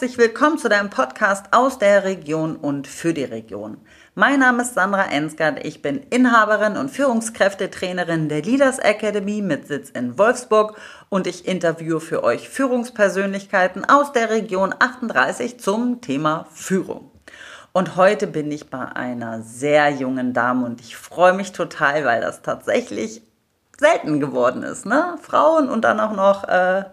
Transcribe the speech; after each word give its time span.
herzlich 0.00 0.16
willkommen 0.16 0.56
zu 0.56 0.70
deinem 0.70 0.88
Podcast 0.88 1.44
aus 1.50 1.78
der 1.78 2.04
Region 2.04 2.56
und 2.56 2.86
für 2.86 3.12
die 3.12 3.24
Region. 3.24 3.76
Mein 4.14 4.40
Name 4.40 4.62
ist 4.62 4.72
Sandra 4.72 5.04
Ensgard, 5.04 5.62
ich 5.62 5.82
bin 5.82 5.98
Inhaberin 6.08 6.78
und 6.78 6.90
Führungskräftetrainerin 6.90 8.30
der 8.30 8.40
Leaders 8.40 8.78
Academy 8.78 9.42
mit 9.42 9.66
Sitz 9.66 9.90
in 9.90 10.16
Wolfsburg 10.16 10.78
und 11.10 11.26
ich 11.26 11.46
interviewe 11.46 12.00
für 12.00 12.24
euch 12.24 12.48
Führungspersönlichkeiten 12.48 13.84
aus 13.84 14.12
der 14.12 14.30
Region 14.30 14.74
38 14.78 15.60
zum 15.60 16.00
Thema 16.00 16.46
Führung. 16.50 17.10
Und 17.72 17.96
heute 17.96 18.26
bin 18.26 18.50
ich 18.50 18.70
bei 18.70 18.86
einer 18.86 19.42
sehr 19.42 19.90
jungen 19.90 20.32
Dame 20.32 20.64
und 20.64 20.80
ich 20.80 20.96
freue 20.96 21.34
mich 21.34 21.52
total, 21.52 22.06
weil 22.06 22.22
das 22.22 22.40
tatsächlich 22.40 23.20
selten 23.78 24.18
geworden 24.18 24.62
ist. 24.62 24.86
Ne? 24.86 25.18
Frauen 25.20 25.68
und 25.68 25.82
dann 25.82 26.00
auch 26.00 26.16
noch 26.16 26.44
äh, 26.48 26.84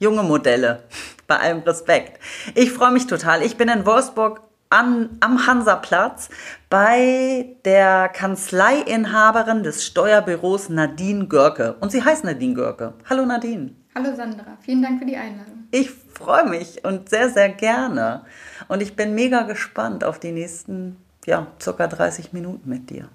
junge 0.00 0.24
Modelle. 0.24 0.82
Bei 1.26 1.38
allem 1.38 1.60
Respekt. 1.60 2.20
Ich 2.54 2.72
freue 2.72 2.92
mich 2.92 3.06
total. 3.06 3.42
Ich 3.42 3.56
bin 3.56 3.68
in 3.68 3.84
Wolfsburg 3.84 4.42
an, 4.70 5.16
am 5.20 5.46
Hansaplatz 5.46 6.28
bei 6.68 7.56
der 7.64 8.08
Kanzleiinhaberin 8.08 9.62
des 9.62 9.84
Steuerbüros 9.84 10.68
Nadine 10.68 11.26
Görke. 11.26 11.76
Und 11.80 11.92
sie 11.92 12.02
heißt 12.02 12.24
Nadine 12.24 12.54
Görke. 12.54 12.94
Hallo 13.08 13.24
Nadine. 13.24 13.74
Hallo 13.94 14.14
Sandra, 14.14 14.58
vielen 14.60 14.82
Dank 14.82 14.98
für 14.98 15.06
die 15.06 15.16
Einladung. 15.16 15.68
Ich 15.70 15.90
freue 15.90 16.48
mich 16.48 16.84
und 16.84 17.08
sehr, 17.08 17.30
sehr 17.30 17.48
gerne. 17.48 18.22
Und 18.68 18.82
ich 18.82 18.94
bin 18.94 19.14
mega 19.14 19.42
gespannt 19.42 20.04
auf 20.04 20.18
die 20.18 20.32
nächsten, 20.32 20.96
ja, 21.24 21.46
circa 21.60 21.86
30 21.86 22.32
Minuten 22.32 22.68
mit 22.68 22.90
dir. 22.90 23.08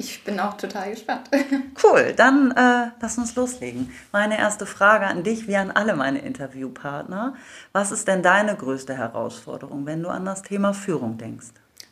Ich 0.00 0.24
bin 0.24 0.40
auch 0.40 0.56
total 0.56 0.90
gespannt. 0.90 1.28
Cool, 1.82 2.14
dann 2.16 2.52
äh, 2.52 2.90
lass 3.00 3.18
uns 3.18 3.34
loslegen. 3.36 3.92
Meine 4.12 4.38
erste 4.38 4.64
Frage 4.64 5.06
an 5.06 5.22
dich, 5.22 5.46
wie 5.46 5.56
an 5.56 5.70
alle 5.70 5.94
meine 5.94 6.20
Interviewpartner. 6.20 7.34
Was 7.72 7.90
ist 7.92 8.08
denn 8.08 8.22
deine 8.22 8.56
größte 8.56 8.96
Herausforderung, 8.96 9.84
wenn 9.84 10.02
du 10.02 10.08
an 10.08 10.24
das 10.24 10.42
Thema 10.42 10.72
Führung 10.72 11.18
denkst? 11.18 11.48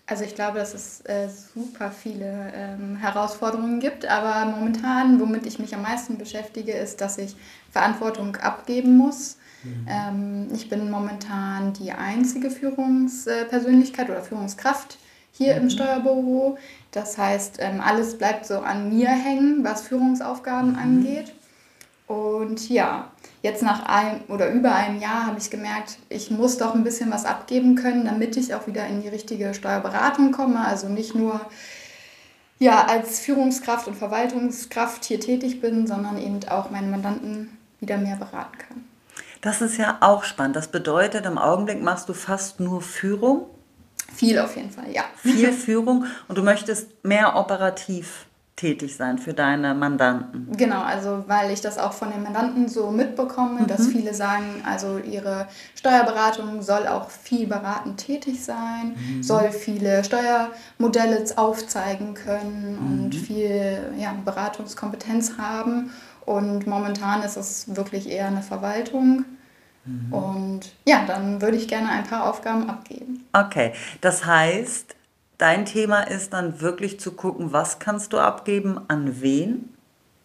Also 0.07 0.25
ich 0.25 0.35
glaube, 0.35 0.59
dass 0.59 0.73
es 0.73 1.03
äh, 1.03 1.29
super 1.29 1.91
viele 1.91 2.51
ähm, 2.55 2.97
Herausforderungen 2.97 3.79
gibt, 3.79 4.07
aber 4.07 4.51
momentan, 4.51 5.21
womit 5.21 5.45
ich 5.45 5.59
mich 5.59 5.75
am 5.75 5.83
meisten 5.83 6.17
beschäftige, 6.17 6.73
ist, 6.73 7.03
dass 7.03 7.19
ich 7.19 7.37
Verantwortung 7.71 8.37
abgeben 8.37 8.97
muss. 8.97 9.37
Mhm. 9.65 9.87
Ähm, 9.87 10.49
ich 10.55 10.71
bin 10.71 10.91
momentan 10.91 11.75
die 11.75 11.93
einzige 11.93 12.51
Führungspersönlichkeit 12.51 14.09
oder 14.09 14.23
Führungskraft 14.23 14.99
hier 15.33 15.55
mhm. 15.57 15.63
im 15.63 15.71
Steuerbüro. 15.71 16.59
Das 16.93 17.19
heißt, 17.19 17.57
ähm, 17.61 17.81
alles 17.81 18.17
bleibt 18.17 18.47
so 18.47 18.61
an 18.61 18.89
mir 18.89 19.11
hängen, 19.11 19.63
was 19.63 19.83
Führungsaufgaben 19.83 20.73
mhm. 20.73 20.79
angeht. 20.79 21.33
Und 22.07 22.71
ja, 22.71 23.11
jetzt 23.43 23.63
nach 23.63 23.85
einem 23.85 24.23
oder 24.29 24.51
über 24.51 24.75
einem 24.75 24.99
Jahr 24.99 25.27
habe 25.27 25.39
ich 25.39 25.51
gemerkt, 25.51 25.99
ich 26.09 26.31
muss 26.31 26.57
doch 26.57 26.75
ein 26.75 26.85
bisschen 26.85 27.11
was 27.11 27.27
abgeben 27.27 27.75
können, 27.75 28.07
damit 28.07 28.37
ich 28.39 28.55
auch 28.55 28.67
wieder 28.67 28.87
in 28.87 29.03
die 29.03 29.09
richtige 29.09 29.53
Steuerberatung 29.53 30.33
komme. 30.33 30.65
Also 30.65 30.89
nicht 30.89 31.15
nur 31.15 31.41
ja, 32.59 32.87
als 32.87 33.21
Führungskraft 33.21 33.87
und 33.87 33.95
Verwaltungskraft 33.95 35.05
hier 35.05 35.21
tätig 35.21 35.61
bin, 35.61 35.87
sondern 35.87 36.19
eben 36.19 36.41
auch 36.49 36.71
meine 36.71 36.87
Mandanten 36.87 37.57
wieder 37.81 37.99
mehr 37.99 38.17
beraten 38.17 38.59
kann. 38.59 38.85
Das 39.43 39.61
ist 39.61 39.77
ja 39.77 39.99
auch 40.01 40.25
spannend. 40.25 40.57
Das 40.57 40.69
bedeutet, 40.69 41.27
im 41.27 41.39
Augenblick 41.39 41.81
machst 41.83 42.09
du 42.09 42.15
fast 42.15 42.59
nur 42.59 42.81
Führung 42.81 43.47
viel 44.15 44.39
auf 44.39 44.57
jeden 44.57 44.71
Fall, 44.71 44.91
ja. 44.93 45.05
Viel 45.17 45.53
Führung 45.53 46.05
und 46.29 46.39
du 46.39 46.43
möchtest 46.43 47.05
mehr 47.05 47.37
operativ 47.37 48.27
tätig 48.59 48.97
sein 48.97 49.19
für 49.19 49.33
deine 49.33 49.73
Mandanten. 49.73 50.49
Genau, 50.57 50.83
also 50.83 51.25
weil 51.29 51.53
ich 51.53 51.61
das 51.61 51.79
auch 51.79 51.93
von 51.93 52.11
den 52.11 52.25
Mandanten 52.25 52.69
so 52.69 52.91
mitbekomme, 52.91 53.63
mhm. 53.63 53.67
dass 53.69 53.87
viele 53.87 54.13
sagen, 54.13 54.63
also 54.67 54.99
ihre 54.99 55.47
Steuerberatung 55.77 56.61
soll 56.61 56.89
auch 56.89 57.09
viel 57.09 57.47
beratend 57.47 57.99
tätig 57.99 58.45
sein, 58.45 58.97
mhm. 58.97 59.23
soll 59.23 59.53
viele 59.53 60.03
Steuermodelle 60.03 61.25
aufzeigen 61.37 62.15
können 62.15 62.79
mhm. 62.81 63.05
und 63.05 63.15
viel 63.15 63.93
ja, 63.97 64.13
Beratungskompetenz 64.25 65.39
haben. 65.39 65.93
Und 66.27 66.67
momentan 66.67 67.23
ist 67.23 67.37
es 67.37 67.77
wirklich 67.77 68.11
eher 68.11 68.27
eine 68.27 68.43
Verwaltung. 68.43 69.25
Mhm. 69.89 70.13
Und 70.13 70.61
ja, 70.87 71.05
dann 71.07 71.41
würde 71.41 71.57
ich 71.57 71.69
gerne 71.69 71.89
ein 71.89 72.05
paar 72.05 72.29
Aufgaben 72.29 72.69
abgeben. 72.69 73.25
Okay, 73.33 73.73
das 74.01 74.27
heißt, 74.27 74.95
dein 75.39 75.65
Thema 75.65 76.03
ist 76.03 76.33
dann 76.33 76.61
wirklich 76.61 77.01
zu 77.01 77.13
gucken, 77.13 77.53
was 77.53 77.79
kannst 77.79 78.13
du 78.13 78.19
abgeben, 78.19 78.81
an 78.89 79.21
wen? 79.21 79.75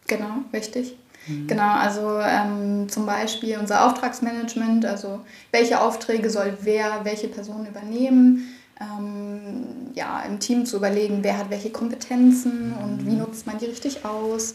Genau, 0.06 0.42
richtig. 0.52 0.96
Mhm. 1.26 1.46
Genau, 1.46 1.72
also 1.72 2.18
ähm, 2.20 2.88
zum 2.88 3.06
Beispiel 3.06 3.56
unser 3.58 3.86
Auftragsmanagement, 3.86 4.84
also 4.84 5.20
welche 5.50 5.80
Aufträge 5.80 6.28
soll 6.28 6.58
wer, 6.60 7.04
welche 7.04 7.28
Person 7.28 7.66
übernehmen. 7.66 8.54
Ähm, 8.80 9.92
ja, 9.94 10.22
im 10.22 10.40
Team 10.40 10.66
zu 10.66 10.76
überlegen, 10.76 11.20
wer 11.22 11.38
hat 11.38 11.48
welche 11.48 11.70
Kompetenzen 11.70 12.70
mhm. 12.70 12.76
und 12.78 13.06
wie 13.06 13.14
nutzt 13.14 13.46
man 13.46 13.56
die 13.56 13.66
richtig 13.66 14.04
aus 14.04 14.54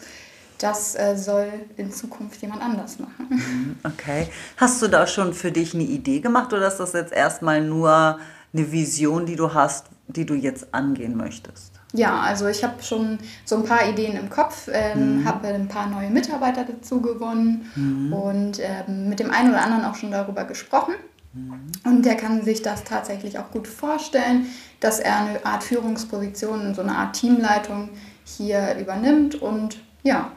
das 0.60 0.94
äh, 0.94 1.16
soll 1.16 1.48
in 1.76 1.90
Zukunft 1.90 2.40
jemand 2.42 2.62
anders 2.62 2.98
machen. 2.98 3.26
Mhm, 3.28 3.76
okay. 3.84 4.28
Hast 4.56 4.80
du 4.82 4.88
da 4.88 5.06
schon 5.06 5.34
für 5.34 5.50
dich 5.50 5.74
eine 5.74 5.84
Idee 5.84 6.20
gemacht 6.20 6.52
oder 6.52 6.68
ist 6.68 6.76
das 6.76 6.92
jetzt 6.92 7.12
erstmal 7.12 7.60
nur 7.60 8.18
eine 8.52 8.72
Vision, 8.72 9.26
die 9.26 9.36
du 9.36 9.54
hast, 9.54 9.86
die 10.08 10.26
du 10.26 10.34
jetzt 10.34 10.72
angehen 10.74 11.16
möchtest? 11.16 11.72
Ja, 11.92 12.20
also 12.20 12.46
ich 12.46 12.62
habe 12.62 12.82
schon 12.82 13.18
so 13.44 13.56
ein 13.56 13.64
paar 13.64 13.88
Ideen 13.88 14.16
im 14.16 14.30
Kopf, 14.30 14.68
ähm, 14.72 15.20
mhm. 15.20 15.24
habe 15.24 15.48
ein 15.48 15.66
paar 15.66 15.88
neue 15.88 16.10
Mitarbeiter 16.10 16.64
dazu 16.64 17.00
gewonnen 17.00 17.70
mhm. 17.74 18.12
und 18.12 18.60
ähm, 18.60 19.08
mit 19.08 19.18
dem 19.18 19.30
einen 19.30 19.50
oder 19.50 19.62
anderen 19.62 19.84
auch 19.84 19.96
schon 19.96 20.12
darüber 20.12 20.44
gesprochen. 20.44 20.94
Mhm. 21.32 21.72
Und 21.84 22.04
der 22.04 22.16
kann 22.16 22.44
sich 22.44 22.62
das 22.62 22.84
tatsächlich 22.84 23.38
auch 23.38 23.50
gut 23.50 23.66
vorstellen, 23.66 24.46
dass 24.78 25.00
er 25.00 25.16
eine 25.16 25.44
Art 25.44 25.64
Führungsposition, 25.64 26.74
so 26.74 26.82
eine 26.82 26.94
Art 26.94 27.16
Teamleitung 27.16 27.90
hier 28.24 28.76
übernimmt 28.78 29.34
und 29.34 29.80
ja, 30.02 30.30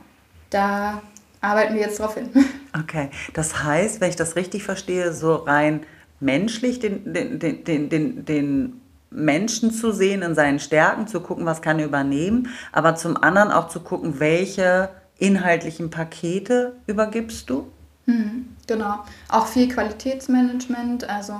da 0.54 1.02
arbeiten 1.42 1.76
wir 1.76 1.82
jetzt 1.82 2.00
drauf 2.00 2.16
hin. 2.16 2.30
Okay, 2.76 3.12
das 3.36 3.64
heißt, 3.64 4.02
wenn 4.02 4.10
ich 4.10 4.16
das 4.16 4.36
richtig 4.36 4.64
verstehe, 4.64 5.14
so 5.14 5.36
rein 5.36 5.82
menschlich 6.20 6.80
den, 6.80 7.14
den, 7.14 7.38
den, 7.38 7.90
den, 7.90 8.26
den, 8.26 8.82
Menschen 9.12 9.70
zu 9.70 9.92
sehen 9.92 10.24
in 10.24 10.34
seinen 10.34 10.60
Stärken, 10.60 11.06
zu 11.06 11.22
gucken, 11.22 11.46
was 11.46 11.62
kann 11.62 11.78
er 11.78 11.86
übernehmen, 11.86 12.50
aber 12.72 12.96
zum 12.96 13.16
anderen 13.16 13.52
auch 13.52 13.68
zu 13.68 13.82
gucken, 13.82 14.20
welche 14.20 14.90
inhaltlichen 15.20 15.92
Pakete 15.92 16.78
übergibst 16.88 17.48
du? 17.48 17.72
Mhm. 18.06 18.50
Genau, 18.66 19.00
auch 19.28 19.48
viel 19.48 19.68
Qualitätsmanagement. 19.68 21.10
Also 21.10 21.34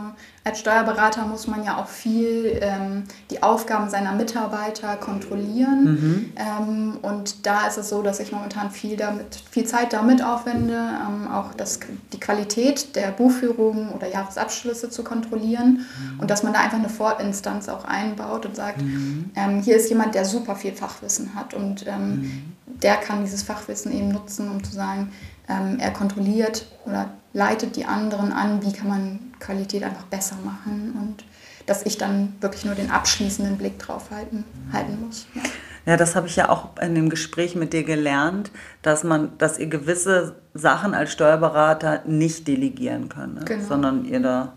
als 0.44 0.60
Steuerberater 0.60 1.26
muss 1.26 1.48
man 1.48 1.64
ja 1.64 1.78
auch 1.78 1.88
viel 1.88 2.60
ähm, 2.62 3.04
die 3.32 3.42
Aufgaben 3.42 3.90
seiner 3.90 4.12
Mitarbeiter 4.12 4.98
kontrollieren. 4.98 5.84
Mhm. 5.84 6.34
Ähm, 6.36 6.98
und 7.02 7.46
da 7.46 7.66
ist 7.68 7.78
es 7.78 7.88
so, 7.88 8.02
dass 8.02 8.20
ich 8.20 8.34
momentan 8.34 8.72
viel, 8.72 8.98
damit, 8.98 9.42
viel 9.50 9.66
Zeit 9.66 9.94
damit 9.94 10.22
aufwende, 10.22 10.74
ähm, 10.74 11.32
auch 11.32 11.54
das, 11.54 11.80
die 12.12 12.20
Qualität 12.20 12.94
der 12.98 13.12
Buchführung 13.12 13.94
oder 13.94 14.10
Jahresabschlüsse 14.10 14.90
zu 14.90 15.06
kontrollieren. 15.06 15.86
Mhm. 16.14 16.20
Und 16.20 16.30
dass 16.30 16.44
man 16.44 16.52
da 16.52 16.60
einfach 16.60 16.80
eine 16.80 16.90
Vorinstanz 16.90 17.70
auch 17.70 17.86
einbaut 17.86 18.46
und 18.46 18.56
sagt, 18.56 18.82
mhm. 18.82 19.32
Ähm, 19.36 19.62
hier 19.62 19.78
ist 19.78 19.90
jemand, 19.90 20.14
der 20.16 20.26
super 20.26 20.56
viel 20.56 20.74
Fachwissen 20.74 21.34
hat 21.36 21.54
und 21.54 21.88
ähm, 21.88 22.10
mhm. 22.10 22.54
der 22.66 22.98
kann 22.98 23.24
dieses 23.24 23.44
Fachwissen 23.44 23.92
eben 23.92 24.10
nutzen, 24.10 24.50
um 24.50 24.64
zu 24.64 24.74
sagen, 24.74 25.12
ähm, 25.50 25.78
er 25.80 25.92
kontrolliert 25.92 26.66
oder 26.86 27.10
leitet 27.34 27.76
die 27.76 27.86
anderen 27.86 28.32
an, 28.32 28.64
wie 28.64 28.74
kann 28.74 28.88
man 28.88 29.20
Qualität 29.40 29.84
einfach 29.84 30.04
besser 30.06 30.36
machen 30.44 30.94
und 31.02 31.26
dass 31.66 31.86
ich 31.86 31.98
dann 31.98 32.36
wirklich 32.42 32.66
nur 32.66 32.76
den 32.76 32.92
abschließenden 32.92 33.58
Blick 33.58 33.80
drauf 33.80 34.12
halten, 34.12 34.44
halten 34.72 35.00
muss. 35.06 35.28
Ja. 35.34 35.42
Ja, 35.86 35.98
das 35.98 36.16
habe 36.16 36.28
ich 36.28 36.38
ja 36.38 36.48
auch 36.48 36.78
in 36.82 36.96
dem 36.96 37.10
Gespräch 37.10 37.56
mit 37.56 37.74
dir 37.74 37.84
gelernt, 37.84 38.52
dass 38.82 39.04
man, 39.04 39.38
dass 39.38 39.60
ihr 39.60 39.68
gewisse 39.68 40.38
Sachen 40.54 40.94
als 40.94 41.12
Steuerberater 41.12 42.04
nicht 42.06 42.48
delegieren 42.48 43.10
könnt, 43.10 43.36
ne? 43.36 43.42
genau. 43.44 43.68
sondern 43.68 44.06
ihr 44.06 44.22
da 44.22 44.54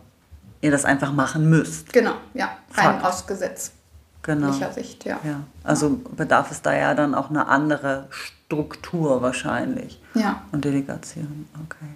ihr 0.60 0.70
das 0.70 0.84
einfach 0.84 1.12
machen 1.12 1.48
müsst. 1.48 1.92
Genau, 1.92 2.14
ja, 2.34 2.56
rein 2.74 3.00
aus 3.02 3.26
Gesetz. 3.26 3.72
Genau. 4.26 4.50
Sicht, 4.72 5.04
ja. 5.04 5.20
ja. 5.22 5.40
Also 5.62 6.00
bedarf 6.16 6.50
es 6.50 6.60
da 6.60 6.76
ja 6.76 6.94
dann 6.94 7.14
auch 7.14 7.30
eine 7.30 7.46
andere 7.46 8.08
Struktur 8.10 9.22
wahrscheinlich. 9.22 10.00
Ja. 10.14 10.42
Und 10.50 10.64
Delegation, 10.64 11.46
okay. 11.64 11.86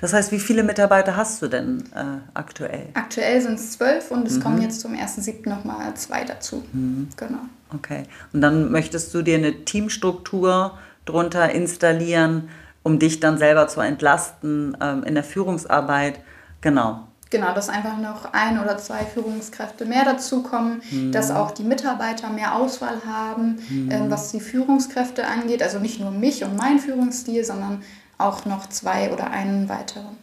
Das 0.00 0.12
heißt, 0.12 0.32
wie 0.32 0.40
viele 0.40 0.64
Mitarbeiter 0.64 1.16
hast 1.16 1.40
du 1.40 1.46
denn 1.46 1.84
äh, 1.94 2.18
aktuell? 2.34 2.88
Aktuell 2.94 3.40
sind 3.40 3.54
es 3.54 3.72
zwölf 3.72 4.10
und 4.10 4.26
es 4.26 4.38
mhm. 4.38 4.42
kommen 4.42 4.62
jetzt 4.62 4.80
zum 4.80 4.94
1.7. 4.94 5.48
nochmal 5.48 5.94
zwei 5.94 6.24
dazu. 6.24 6.64
Mhm. 6.72 7.08
Genau. 7.16 7.38
Okay. 7.72 8.02
Und 8.32 8.40
dann 8.40 8.72
möchtest 8.72 9.14
du 9.14 9.22
dir 9.22 9.38
eine 9.38 9.64
Teamstruktur 9.64 10.76
drunter 11.04 11.52
installieren, 11.52 12.48
um 12.82 12.98
dich 12.98 13.20
dann 13.20 13.38
selber 13.38 13.68
zu 13.68 13.80
entlasten 13.80 14.76
ähm, 14.80 15.04
in 15.04 15.14
der 15.14 15.24
Führungsarbeit. 15.24 16.18
Genau 16.62 17.06
genau, 17.30 17.54
dass 17.54 17.68
einfach 17.68 17.96
noch 17.96 18.32
ein 18.32 18.60
oder 18.60 18.78
zwei 18.78 19.04
Führungskräfte 19.04 19.86
mehr 19.86 20.04
dazukommen, 20.04 20.82
mhm. 20.90 21.12
dass 21.12 21.30
auch 21.30 21.52
die 21.52 21.62
Mitarbeiter 21.62 22.30
mehr 22.30 22.54
Auswahl 22.54 23.02
haben, 23.06 23.58
mhm. 23.68 23.90
ähm, 23.90 24.10
was 24.10 24.32
die 24.32 24.40
Führungskräfte 24.40 25.26
angeht. 25.26 25.62
Also 25.62 25.78
nicht 25.78 26.00
nur 26.00 26.10
mich 26.10 26.44
und 26.44 26.56
mein 26.56 26.78
Führungsstil, 26.78 27.44
sondern 27.44 27.82
auch 28.18 28.44
noch 28.44 28.68
zwei 28.68 29.12
oder 29.12 29.30
einen 29.30 29.68
weiteren. 29.68 30.18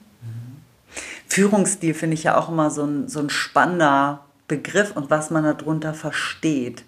Führungsstil 1.27 1.94
finde 1.94 2.13
ich 2.13 2.24
ja 2.24 2.38
auch 2.38 2.50
immer 2.50 2.69
so 2.69 2.83
ein, 2.86 3.07
so 3.07 3.19
ein 3.19 3.30
spannender 3.30 4.21
Begriff 4.48 4.95
und 4.95 5.10
was 5.10 5.30
man 5.30 5.44
darunter 5.44 5.94
versteht. 5.94 6.83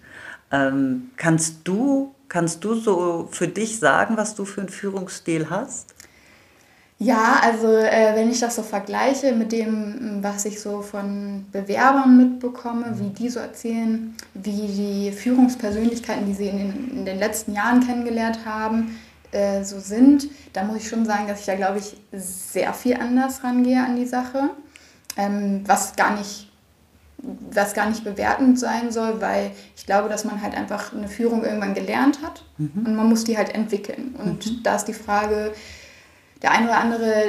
Ähm, 0.50 1.10
kannst 1.16 1.58
du 1.64 2.14
Kannst 2.30 2.62
du 2.62 2.74
so 2.74 3.28
für 3.32 3.48
dich 3.48 3.80
sagen, 3.80 4.16
was 4.16 4.36
du 4.36 4.44
für 4.44 4.60
einen 4.60 4.70
Führungsstil 4.70 5.50
hast? 5.50 5.96
Ja, 7.02 7.40
also 7.42 7.66
äh, 7.66 8.14
wenn 8.14 8.30
ich 8.30 8.40
das 8.40 8.56
so 8.56 8.62
vergleiche 8.62 9.32
mit 9.32 9.52
dem, 9.52 10.18
was 10.20 10.44
ich 10.44 10.60
so 10.60 10.82
von 10.82 11.46
Bewerbern 11.50 12.14
mitbekomme, 12.18 12.92
wie 12.98 13.08
die 13.08 13.30
so 13.30 13.40
erzählen, 13.40 14.14
wie 14.34 14.66
die 14.66 15.10
Führungspersönlichkeiten, 15.10 16.26
die 16.26 16.34
sie 16.34 16.48
in 16.48 16.58
den, 16.58 16.90
in 16.98 17.04
den 17.06 17.18
letzten 17.18 17.54
Jahren 17.54 17.80
kennengelernt 17.80 18.40
haben, 18.44 18.98
äh, 19.32 19.64
so 19.64 19.80
sind, 19.80 20.28
da 20.52 20.62
muss 20.62 20.76
ich 20.76 20.88
schon 20.90 21.06
sagen, 21.06 21.26
dass 21.26 21.40
ich 21.40 21.46
da, 21.46 21.54
glaube 21.54 21.78
ich, 21.78 21.96
sehr 22.12 22.74
viel 22.74 22.96
anders 22.96 23.42
rangehe 23.42 23.82
an 23.82 23.96
die 23.96 24.06
Sache, 24.06 24.50
ähm, 25.16 25.62
was 25.66 25.96
gar 25.96 26.14
nicht 26.16 26.48
was 27.22 27.74
gar 27.74 27.86
nicht 27.88 28.02
bewertend 28.02 28.58
sein 28.58 28.90
soll, 28.90 29.20
weil 29.20 29.50
ich 29.76 29.84
glaube, 29.84 30.08
dass 30.08 30.24
man 30.24 30.40
halt 30.40 30.56
einfach 30.56 30.94
eine 30.94 31.06
Führung 31.06 31.44
irgendwann 31.44 31.74
gelernt 31.74 32.22
hat 32.22 32.44
mhm. 32.56 32.86
und 32.86 32.96
man 32.96 33.10
muss 33.10 33.24
die 33.24 33.36
halt 33.36 33.54
entwickeln. 33.54 34.14
Und 34.16 34.46
mhm. 34.46 34.62
da 34.62 34.76
ist 34.76 34.86
die 34.86 34.94
Frage, 34.94 35.52
der 36.42 36.52
eine 36.52 36.66
oder 36.66 36.78
andere 36.78 37.24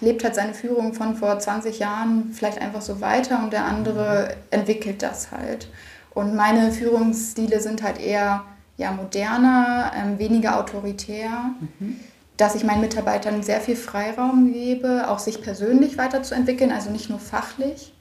lebt 0.00 0.24
halt 0.24 0.34
seine 0.34 0.54
Führung 0.54 0.94
von 0.94 1.16
vor 1.16 1.38
20 1.38 1.78
Jahren 1.78 2.32
vielleicht 2.32 2.60
einfach 2.60 2.80
so 2.80 3.00
weiter 3.00 3.40
und 3.42 3.52
der 3.52 3.64
andere 3.64 4.36
entwickelt 4.50 5.02
das 5.02 5.30
halt. 5.30 5.68
Und 6.14 6.34
meine 6.34 6.70
Führungsstile 6.70 7.60
sind 7.60 7.82
halt 7.82 8.00
eher 8.00 8.44
ja, 8.76 8.92
moderner, 8.92 9.92
ähm, 9.96 10.18
weniger 10.18 10.58
autoritär. 10.58 11.30
Mhm 11.78 12.00
dass 12.36 12.56
ich 12.56 12.64
meinen 12.64 12.80
Mitarbeitern 12.80 13.44
sehr 13.44 13.60
viel 13.60 13.76
Freiraum 13.76 14.52
gebe, 14.52 15.08
auch 15.08 15.20
sich 15.20 15.40
persönlich 15.40 15.98
weiterzuentwickeln, 15.98 16.72
also 16.72 16.90
nicht 16.90 17.08
nur 17.08 17.20
fachlich 17.20 17.94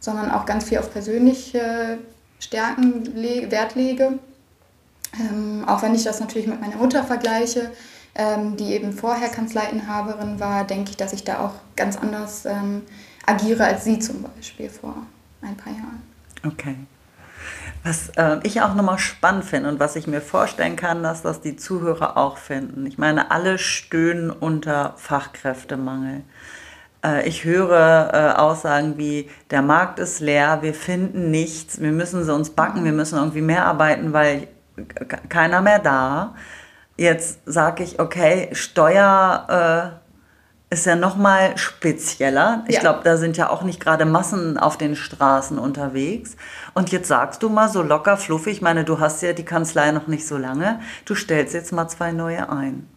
sondern 0.00 0.30
auch 0.30 0.46
ganz 0.46 0.64
viel 0.64 0.78
auf 0.78 0.92
persönliche 0.92 1.98
Stärken 2.38 3.14
Wert 3.14 3.74
lege. 3.74 4.18
Ähm, 5.18 5.64
auch 5.66 5.82
wenn 5.82 5.94
ich 5.94 6.04
das 6.04 6.20
natürlich 6.20 6.46
mit 6.46 6.60
meiner 6.60 6.76
Mutter 6.76 7.02
vergleiche, 7.02 7.70
die 8.56 8.72
eben 8.72 8.92
vorher 8.92 9.28
Kanzleiinhaberin 9.28 10.40
war, 10.40 10.64
denke 10.64 10.90
ich, 10.90 10.96
dass 10.96 11.12
ich 11.12 11.22
da 11.22 11.38
auch 11.38 11.54
ganz 11.76 11.96
anders 11.96 12.46
ähm, 12.46 12.82
agiere 13.26 13.64
als 13.64 13.84
sie 13.84 13.98
zum 13.98 14.22
Beispiel 14.22 14.68
vor 14.68 14.96
ein 15.42 15.56
paar 15.56 15.72
Jahren. 15.72 16.02
Okay. 16.44 16.74
Was 17.84 18.08
äh, 18.16 18.40
ich 18.42 18.60
auch 18.60 18.74
nochmal 18.74 18.98
spannend 18.98 19.44
finde 19.44 19.68
und 19.68 19.80
was 19.80 19.96
ich 19.96 20.06
mir 20.06 20.20
vorstellen 20.20 20.76
kann, 20.76 21.02
dass 21.02 21.22
das 21.22 21.40
die 21.40 21.56
Zuhörer 21.56 22.16
auch 22.16 22.36
finden. 22.36 22.86
Ich 22.86 22.98
meine, 22.98 23.30
alle 23.30 23.58
stöhnen 23.58 24.30
unter 24.30 24.94
Fachkräftemangel. 24.96 26.22
Äh, 27.04 27.28
ich 27.28 27.44
höre 27.44 28.10
äh, 28.12 28.38
Aussagen 28.38 28.98
wie, 28.98 29.30
der 29.50 29.62
Markt 29.62 30.00
ist 30.00 30.20
leer, 30.20 30.62
wir 30.62 30.74
finden 30.74 31.30
nichts, 31.30 31.80
wir 31.80 31.92
müssen 31.92 32.24
sie 32.24 32.34
uns 32.34 32.50
backen, 32.50 32.84
wir 32.84 32.92
müssen 32.92 33.16
irgendwie 33.16 33.42
mehr 33.42 33.66
arbeiten, 33.66 34.12
weil 34.12 34.48
keiner 35.28 35.60
mehr 35.62 35.78
da. 35.78 36.34
Jetzt 36.98 37.38
sage 37.46 37.84
ich, 37.84 38.00
okay, 38.00 38.48
Steuer 38.52 40.00
äh, 40.68 40.74
ist 40.74 40.84
ja 40.84 40.96
nochmal 40.96 41.56
spezieller. 41.56 42.64
Ich 42.66 42.74
ja. 42.74 42.80
glaube, 42.80 43.00
da 43.04 43.16
sind 43.16 43.36
ja 43.36 43.50
auch 43.50 43.62
nicht 43.62 43.80
gerade 43.80 44.04
Massen 44.04 44.58
auf 44.58 44.76
den 44.76 44.96
Straßen 44.96 45.58
unterwegs. 45.58 46.36
Und 46.74 46.90
jetzt 46.90 47.06
sagst 47.06 47.42
du 47.42 47.48
mal 47.48 47.68
so 47.68 47.82
locker, 47.82 48.16
fluffig, 48.16 48.54
ich 48.54 48.62
meine, 48.62 48.84
du 48.84 48.98
hast 48.98 49.22
ja 49.22 49.32
die 49.32 49.44
Kanzlei 49.44 49.92
noch 49.92 50.08
nicht 50.08 50.26
so 50.26 50.36
lange, 50.36 50.80
du 51.04 51.14
stellst 51.14 51.54
jetzt 51.54 51.72
mal 51.72 51.88
zwei 51.88 52.10
neue 52.10 52.50
ein. 52.50 52.88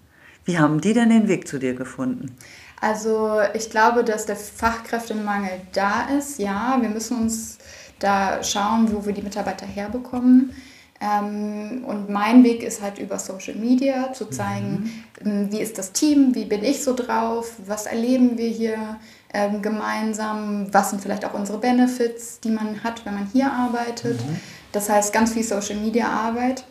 Wie 0.46 0.58
haben 0.58 0.82
die 0.82 0.94
denn 0.94 1.10
den 1.10 1.28
Weg 1.28 1.48
zu 1.48 1.60
dir 1.60 1.76
gefunden? 1.76 2.36
Also 2.82 3.40
ich 3.54 3.70
glaube, 3.70 4.04
dass 4.04 4.26
der 4.26 4.36
Fachkräftemangel 4.36 5.62
da 5.74 6.08
ist. 6.18 6.40
Ja, 6.40 6.78
wir 6.82 6.90
müssen 6.90 7.22
uns 7.22 7.60
da 8.00 8.44
schauen, 8.44 8.92
wo 8.92 9.06
wir 9.06 9.14
die 9.14 9.22
Mitarbeiter 9.22 9.68
herbekommen. 9.68 10.56
Ähm, 11.02 11.84
und 11.86 12.10
mein 12.10 12.44
Weg 12.44 12.62
ist 12.62 12.82
halt 12.82 13.00
über 13.00 13.18
Social 13.18 13.56
Media 13.56 14.14
zu 14.14 14.26
zeigen, 14.26 14.84
mhm. 14.84 15.04
Ähm, 15.26 15.52
wie 15.52 15.60
ist 15.60 15.78
das 15.78 15.92
Team, 15.92 16.36
wie 16.36 16.46
bin 16.46 16.64
ich 16.64 16.84
so 16.84 16.96
drauf, 16.96 17.54
was 17.66 17.86
erleben 17.86 18.38
wir 18.38 18.50
hier 18.50 18.98
ähm, 19.34 19.62
gemeinsam, 19.62 20.72
was 20.74 20.92
sind 20.92 21.02
vielleicht 21.02 21.26
auch 21.26 21.34
unsere 21.34 21.58
Benefits, 21.58 22.40
die 22.40 22.52
man 22.52 22.84
hat, 22.84 23.06
wenn 23.06 23.16
man 23.16 23.28
hier 23.32 23.52
arbeitet. 23.52 24.20
Mhm. 24.20 24.40
Das 24.72 24.90
heißt 24.90 25.12
ganz 25.12 25.34
viel 25.34 25.44
Social 25.44 25.76
Media 25.76 26.08
Arbeit. 26.08 26.66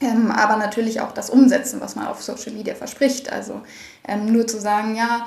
Ähm, 0.00 0.30
aber 0.30 0.56
natürlich 0.56 1.00
auch 1.00 1.12
das 1.12 1.30
Umsetzen, 1.30 1.80
was 1.80 1.96
man 1.96 2.06
auf 2.06 2.22
Social 2.22 2.52
Media 2.52 2.74
verspricht. 2.74 3.32
Also 3.32 3.62
ähm, 4.06 4.32
nur 4.32 4.46
zu 4.46 4.60
sagen, 4.60 4.94
ja, 4.94 5.26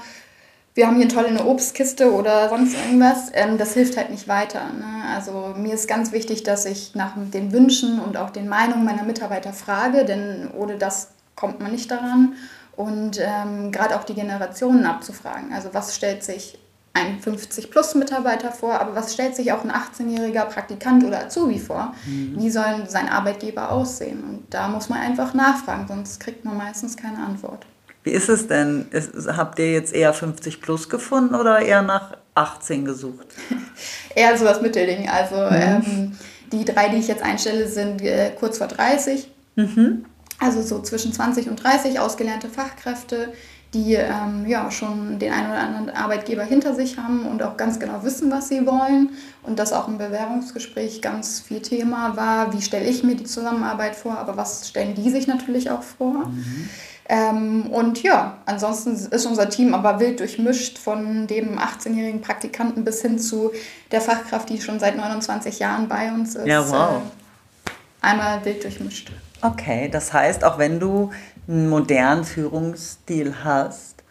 wir 0.73 0.87
haben 0.87 0.97
hier 0.97 1.09
toll 1.09 1.25
eine 1.25 1.45
Obstkiste 1.45 2.13
oder 2.13 2.49
sonst 2.49 2.75
irgendwas, 2.75 3.29
ähm, 3.33 3.57
das 3.57 3.73
hilft 3.73 3.97
halt 3.97 4.09
nicht 4.09 4.27
weiter. 4.27 4.71
Ne? 4.73 5.03
Also 5.13 5.53
mir 5.57 5.73
ist 5.73 5.87
ganz 5.87 6.11
wichtig, 6.11 6.43
dass 6.43 6.65
ich 6.65 6.95
nach 6.95 7.13
den 7.15 7.51
Wünschen 7.51 7.99
und 7.99 8.15
auch 8.17 8.29
den 8.29 8.47
Meinungen 8.47 8.85
meiner 8.85 9.03
Mitarbeiter 9.03 9.51
frage, 9.51 10.05
denn 10.05 10.49
ohne 10.57 10.77
das 10.77 11.09
kommt 11.35 11.59
man 11.59 11.71
nicht 11.71 11.91
daran. 11.91 12.35
Und 12.77 13.19
ähm, 13.19 13.71
gerade 13.71 13.97
auch 13.97 14.05
die 14.05 14.13
Generationen 14.13 14.85
abzufragen. 14.85 15.51
Also 15.53 15.69
was 15.73 15.95
stellt 15.95 16.23
sich 16.23 16.57
ein 16.93 17.21
50-Plus-Mitarbeiter 17.21 18.51
vor, 18.51 18.79
aber 18.79 18.95
was 18.95 19.13
stellt 19.13 19.35
sich 19.35 19.51
auch 19.51 19.63
ein 19.63 19.71
18-jähriger 19.71 20.45
Praktikant 20.45 21.03
oder 21.03 21.25
Azubi 21.25 21.59
vor? 21.59 21.93
Mhm. 22.05 22.35
Wie 22.37 22.49
soll 22.49 22.85
sein 22.87 23.09
Arbeitgeber 23.09 23.71
aussehen? 23.71 24.23
Und 24.23 24.53
da 24.53 24.67
muss 24.67 24.89
man 24.89 24.99
einfach 24.99 25.33
nachfragen, 25.33 25.85
sonst 25.87 26.19
kriegt 26.19 26.43
man 26.45 26.57
meistens 26.57 26.97
keine 26.97 27.19
Antwort. 27.19 27.65
Wie 28.03 28.11
ist 28.11 28.29
es 28.29 28.47
denn? 28.47 28.87
Ist, 28.91 29.11
habt 29.27 29.59
ihr 29.59 29.71
jetzt 29.71 29.93
eher 29.93 30.13
50 30.13 30.61
plus 30.61 30.89
gefunden 30.89 31.35
oder 31.35 31.59
eher 31.59 31.81
nach 31.81 32.17
18 32.35 32.85
gesucht? 32.85 33.27
eher 34.15 34.35
so 34.37 34.45
das 34.45 34.61
Mittelding. 34.61 35.07
Also 35.07 35.35
mhm. 35.35 35.83
ähm, 35.85 36.17
die 36.51 36.65
drei, 36.65 36.89
die 36.89 36.97
ich 36.97 37.07
jetzt 37.07 37.23
einstelle, 37.23 37.67
sind 37.67 38.01
äh, 38.01 38.31
kurz 38.39 38.57
vor 38.57 38.67
30. 38.67 39.29
Mhm. 39.55 40.05
Also 40.39 40.63
so 40.63 40.81
zwischen 40.81 41.13
20 41.13 41.49
und 41.49 41.63
30 41.63 41.99
ausgelernte 41.99 42.49
Fachkräfte, 42.49 43.31
die 43.75 43.93
ähm, 43.93 44.45
ja 44.47 44.71
schon 44.71 45.19
den 45.19 45.31
einen 45.31 45.51
oder 45.51 45.59
anderen 45.59 45.89
Arbeitgeber 45.91 46.43
hinter 46.43 46.73
sich 46.73 46.97
haben 46.97 47.27
und 47.27 47.43
auch 47.43 47.55
ganz 47.57 47.79
genau 47.79 48.03
wissen, 48.03 48.31
was 48.31 48.49
sie 48.49 48.65
wollen. 48.65 49.11
Und 49.43 49.59
das 49.59 49.71
auch 49.71 49.87
im 49.87 49.99
Bewerbungsgespräch 49.99 51.01
ganz 51.01 51.39
viel 51.39 51.61
Thema 51.61 52.17
war, 52.17 52.53
wie 52.53 52.61
stelle 52.61 52.89
ich 52.89 53.03
mir 53.03 53.15
die 53.15 53.23
Zusammenarbeit 53.23 53.95
vor, 53.95 54.17
aber 54.17 54.35
was 54.35 54.67
stellen 54.67 54.95
die 54.95 55.11
sich 55.11 55.27
natürlich 55.27 55.69
auch 55.69 55.83
vor. 55.83 56.27
Mhm. 56.27 56.69
Ähm, 57.09 57.67
und 57.71 58.03
ja, 58.03 58.37
ansonsten 58.45 58.93
ist 58.93 59.25
unser 59.25 59.49
Team 59.49 59.73
aber 59.73 59.99
wild 59.99 60.19
durchmischt 60.19 60.77
von 60.77 61.27
dem 61.27 61.57
18-jährigen 61.57 62.21
Praktikanten 62.21 62.85
bis 62.85 63.01
hin 63.01 63.19
zu 63.19 63.51
der 63.91 64.01
Fachkraft, 64.01 64.49
die 64.49 64.61
schon 64.61 64.79
seit 64.79 64.95
29 64.95 65.59
Jahren 65.59 65.87
bei 65.87 66.11
uns 66.11 66.35
ist. 66.35 66.47
Ja, 66.47 66.67
wow. 66.69 67.01
Äh, 67.01 68.07
einmal 68.07 68.45
wild 68.45 68.63
durchmischt. 68.63 69.11
Okay, 69.41 69.89
das 69.89 70.13
heißt, 70.13 70.43
auch 70.43 70.57
wenn 70.57 70.79
du 70.79 71.11
einen 71.47 71.69
modernen 71.69 72.23
Führungsstil 72.23 73.35
hast, 73.43 74.03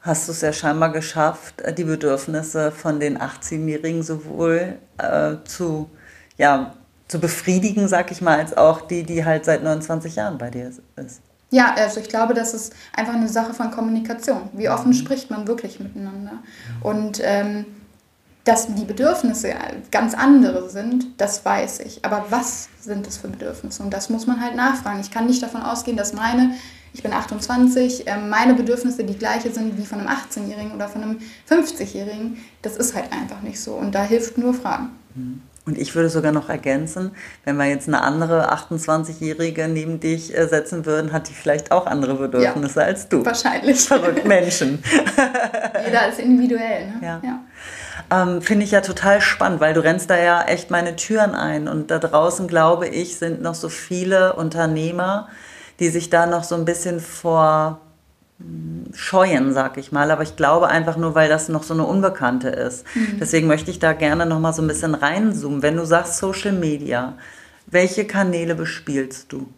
hast 0.00 0.28
du 0.28 0.32
es 0.32 0.42
ja 0.42 0.52
scheinbar 0.52 0.92
geschafft, 0.92 1.60
äh, 1.62 1.72
die 1.72 1.84
Bedürfnisse 1.84 2.72
von 2.72 3.00
den 3.00 3.18
18-Jährigen 3.18 4.02
sowohl 4.02 4.78
äh, 4.98 5.36
zu, 5.44 5.88
ja, 6.36 6.74
zu 7.08 7.20
befriedigen, 7.20 7.88
sag 7.88 8.10
ich 8.10 8.20
mal, 8.20 8.38
als 8.38 8.56
auch 8.56 8.82
die, 8.82 9.04
die 9.04 9.24
halt 9.24 9.44
seit 9.44 9.62
29 9.62 10.16
Jahren 10.16 10.38
bei 10.38 10.50
dir 10.50 10.68
ist. 10.68 10.82
Ja, 11.54 11.72
also 11.76 12.00
ich 12.00 12.08
glaube, 12.08 12.34
das 12.34 12.52
ist 12.52 12.72
einfach 12.92 13.14
eine 13.14 13.28
Sache 13.28 13.54
von 13.54 13.70
Kommunikation. 13.70 14.48
Wie 14.54 14.68
offen 14.68 14.88
mhm. 14.88 14.94
spricht 14.94 15.30
man 15.30 15.46
wirklich 15.46 15.78
miteinander? 15.78 16.42
Und 16.82 17.20
ähm, 17.22 17.64
dass 18.42 18.74
die 18.74 18.84
Bedürfnisse 18.84 19.54
ganz 19.92 20.14
andere 20.14 20.68
sind, 20.68 21.06
das 21.16 21.44
weiß 21.44 21.78
ich. 21.80 22.04
Aber 22.04 22.26
was 22.30 22.68
sind 22.80 23.06
das 23.06 23.18
für 23.18 23.28
Bedürfnisse? 23.28 23.84
Und 23.84 23.94
das 23.94 24.10
muss 24.10 24.26
man 24.26 24.40
halt 24.40 24.56
nachfragen. 24.56 24.98
Ich 24.98 25.12
kann 25.12 25.26
nicht 25.26 25.44
davon 25.44 25.62
ausgehen, 25.62 25.96
dass 25.96 26.12
meine, 26.12 26.56
ich 26.92 27.04
bin 27.04 27.12
28, 27.12 28.02
ähm, 28.06 28.28
meine 28.28 28.54
Bedürfnisse 28.54 29.04
die 29.04 29.16
gleiche 29.16 29.52
sind 29.52 29.78
wie 29.78 29.86
von 29.86 30.00
einem 30.00 30.08
18-Jährigen 30.08 30.72
oder 30.72 30.88
von 30.88 31.04
einem 31.04 31.18
50-Jährigen. 31.48 32.38
Das 32.62 32.76
ist 32.76 32.96
halt 32.96 33.12
einfach 33.12 33.42
nicht 33.42 33.60
so. 33.60 33.74
Und 33.74 33.94
da 33.94 34.02
hilft 34.02 34.38
nur 34.38 34.54
Fragen. 34.54 34.90
Mhm. 35.14 35.40
Und 35.66 35.78
ich 35.78 35.94
würde 35.94 36.10
sogar 36.10 36.30
noch 36.30 36.50
ergänzen, 36.50 37.12
wenn 37.44 37.56
wir 37.56 37.64
jetzt 37.64 37.88
eine 37.88 38.02
andere 38.02 38.52
28-Jährige 38.52 39.66
neben 39.66 39.98
dich 39.98 40.36
äh, 40.36 40.46
setzen 40.46 40.84
würden, 40.84 41.10
hat 41.12 41.30
die 41.30 41.32
vielleicht 41.32 41.72
auch 41.72 41.86
andere 41.86 42.16
Bedürfnisse 42.16 42.80
ja, 42.80 42.86
als 42.86 43.08
du. 43.08 43.24
Wahrscheinlich. 43.24 43.80
Verrückt 43.80 44.26
Menschen. 44.26 44.82
Jeder 45.86 46.08
ist 46.08 46.18
individuell. 46.18 46.88
Ne? 46.88 46.94
Ja. 47.00 47.20
ja. 47.24 47.40
Ähm, 48.10 48.42
Finde 48.42 48.64
ich 48.64 48.72
ja 48.72 48.82
total 48.82 49.22
spannend, 49.22 49.60
weil 49.60 49.72
du 49.72 49.82
rennst 49.82 50.10
da 50.10 50.18
ja 50.18 50.42
echt 50.42 50.70
meine 50.70 50.96
Türen 50.96 51.34
ein. 51.34 51.66
Und 51.66 51.90
da 51.90 51.98
draußen, 51.98 52.46
glaube 52.46 52.86
ich, 52.88 53.16
sind 53.16 53.40
noch 53.40 53.54
so 53.54 53.70
viele 53.70 54.34
Unternehmer, 54.34 55.28
die 55.80 55.88
sich 55.88 56.10
da 56.10 56.26
noch 56.26 56.44
so 56.44 56.56
ein 56.56 56.66
bisschen 56.66 57.00
vor 57.00 57.80
scheuen, 58.92 59.52
sag 59.52 59.76
ich 59.76 59.92
mal. 59.92 60.10
Aber 60.10 60.22
ich 60.22 60.36
glaube 60.36 60.68
einfach 60.68 60.96
nur, 60.96 61.14
weil 61.14 61.28
das 61.28 61.48
noch 61.48 61.62
so 61.62 61.74
eine 61.74 61.84
Unbekannte 61.84 62.48
ist. 62.48 62.84
Mhm. 62.94 63.18
Deswegen 63.20 63.46
möchte 63.46 63.70
ich 63.70 63.78
da 63.78 63.92
gerne 63.92 64.26
noch 64.26 64.40
mal 64.40 64.52
so 64.52 64.62
ein 64.62 64.68
bisschen 64.68 64.94
reinzoomen. 64.94 65.62
Wenn 65.62 65.76
du 65.76 65.84
sagst 65.84 66.18
Social 66.18 66.52
Media, 66.52 67.14
welche 67.66 68.06
Kanäle 68.06 68.54
bespielst 68.54 69.32
du? 69.32 69.48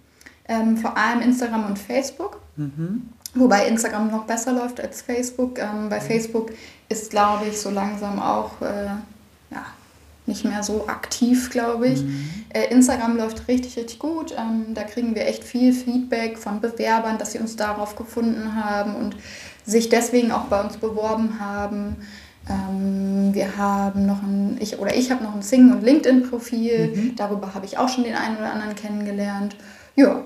Ähm, 0.49 0.77
vor 0.77 0.97
allem 0.97 1.21
Instagram 1.23 1.67
und 1.67 1.79
Facebook. 1.79 2.41
Mhm. 2.57 3.09
Wobei 3.35 3.67
Instagram 3.67 4.11
noch 4.11 4.25
besser 4.25 4.53
läuft 4.53 4.81
als 4.81 5.03
Facebook. 5.03 5.59
Ähm, 5.59 5.89
bei 5.89 6.01
Facebook 6.01 6.51
ist, 6.89 7.11
glaube 7.11 7.47
ich, 7.47 7.61
so 7.61 7.71
langsam 7.71 8.19
auch 8.19 8.63
äh, 8.63 8.87
ja, 9.51 9.67
nicht 10.27 10.45
mehr 10.45 10.63
so 10.63 10.89
aktiv, 10.89 11.51
glaube 11.51 11.89
ich. 11.89 12.03
Mhm. 12.03 12.31
Äh, 12.53 12.73
Instagram 12.73 13.17
läuft 13.17 13.49
richtig, 13.49 13.77
richtig 13.77 13.99
gut. 13.99 14.33
Ähm, 14.33 14.75
da 14.75 14.83
kriegen 14.83 15.15
wir 15.15 15.27
echt 15.27 15.45
viel 15.45 15.73
Feedback 15.73 16.39
von 16.39 16.61
Bewerbern, 16.61 17.19
dass 17.19 17.33
sie 17.33 17.39
uns 17.39 17.57
darauf 17.57 17.97
gefunden 17.97 18.55
haben 18.55 18.95
und 18.95 19.17
sich 19.65 19.89
deswegen 19.89 20.33
auch 20.33 20.45
bei 20.45 20.61
uns 20.61 20.77
beworben 20.77 21.41
haben. 21.41 21.97
Ähm, 22.49 23.35
wir 23.35 23.57
haben 23.57 24.07
noch 24.07 24.23
ein, 24.23 24.57
ich 24.61 24.79
oder 24.79 24.95
ich 24.95 25.11
habe 25.11 25.25
noch 25.25 25.35
ein 25.35 25.43
Sing- 25.43 25.73
und 25.73 25.83
LinkedIn-Profil. 25.83 26.93
Mhm. 26.95 27.17
Darüber 27.17 27.55
habe 27.55 27.67
ich 27.67 27.79
auch 27.79 27.89
schon 27.89 28.05
den 28.05 28.15
einen 28.15 28.37
oder 28.37 28.53
anderen 28.53 28.75
kennengelernt. 28.75 29.57
Ja, 29.97 30.23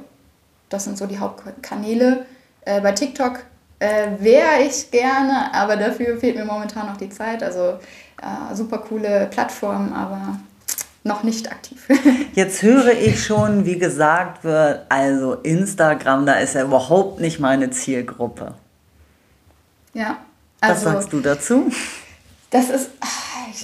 das 0.69 0.85
sind 0.85 0.99
so 0.99 1.07
die 1.07 1.19
Hauptkanäle. 1.19 2.27
Äh, 2.65 2.81
bei 2.81 2.93
TikTok 2.93 3.41
äh, 3.81 4.09
wäre 4.19 4.63
ich 4.63 4.91
gerne, 4.91 5.53
aber 5.53 5.77
dafür 5.77 6.17
fehlt 6.19 6.37
mir 6.37 6.45
momentan 6.45 6.87
noch 6.87 6.97
die 6.97 7.09
Zeit. 7.09 7.43
Also 7.43 7.79
äh, 8.23 8.55
super 8.55 8.79
coole 8.79 9.27
Plattform, 9.31 9.93
aber 9.93 10.39
noch 11.03 11.23
nicht 11.23 11.51
aktiv. 11.51 11.89
Jetzt 12.35 12.63
höre 12.63 12.93
ich 12.93 13.25
schon, 13.25 13.65
wie 13.65 13.79
gesagt 13.79 14.45
wird, 14.45 14.85
also 14.91 15.35
Instagram, 15.35 16.27
da 16.27 16.35
ist 16.35 16.55
ja 16.55 16.63
überhaupt 16.63 17.21
nicht 17.21 17.41
meine 17.41 17.71
Zielgruppe. 17.71 18.55
Ja. 19.95 20.19
Also, 20.61 20.87
Was 20.87 20.93
sagst 20.93 21.13
du 21.13 21.21
dazu? 21.21 21.73
Das 22.51 22.69
ist, 22.69 22.91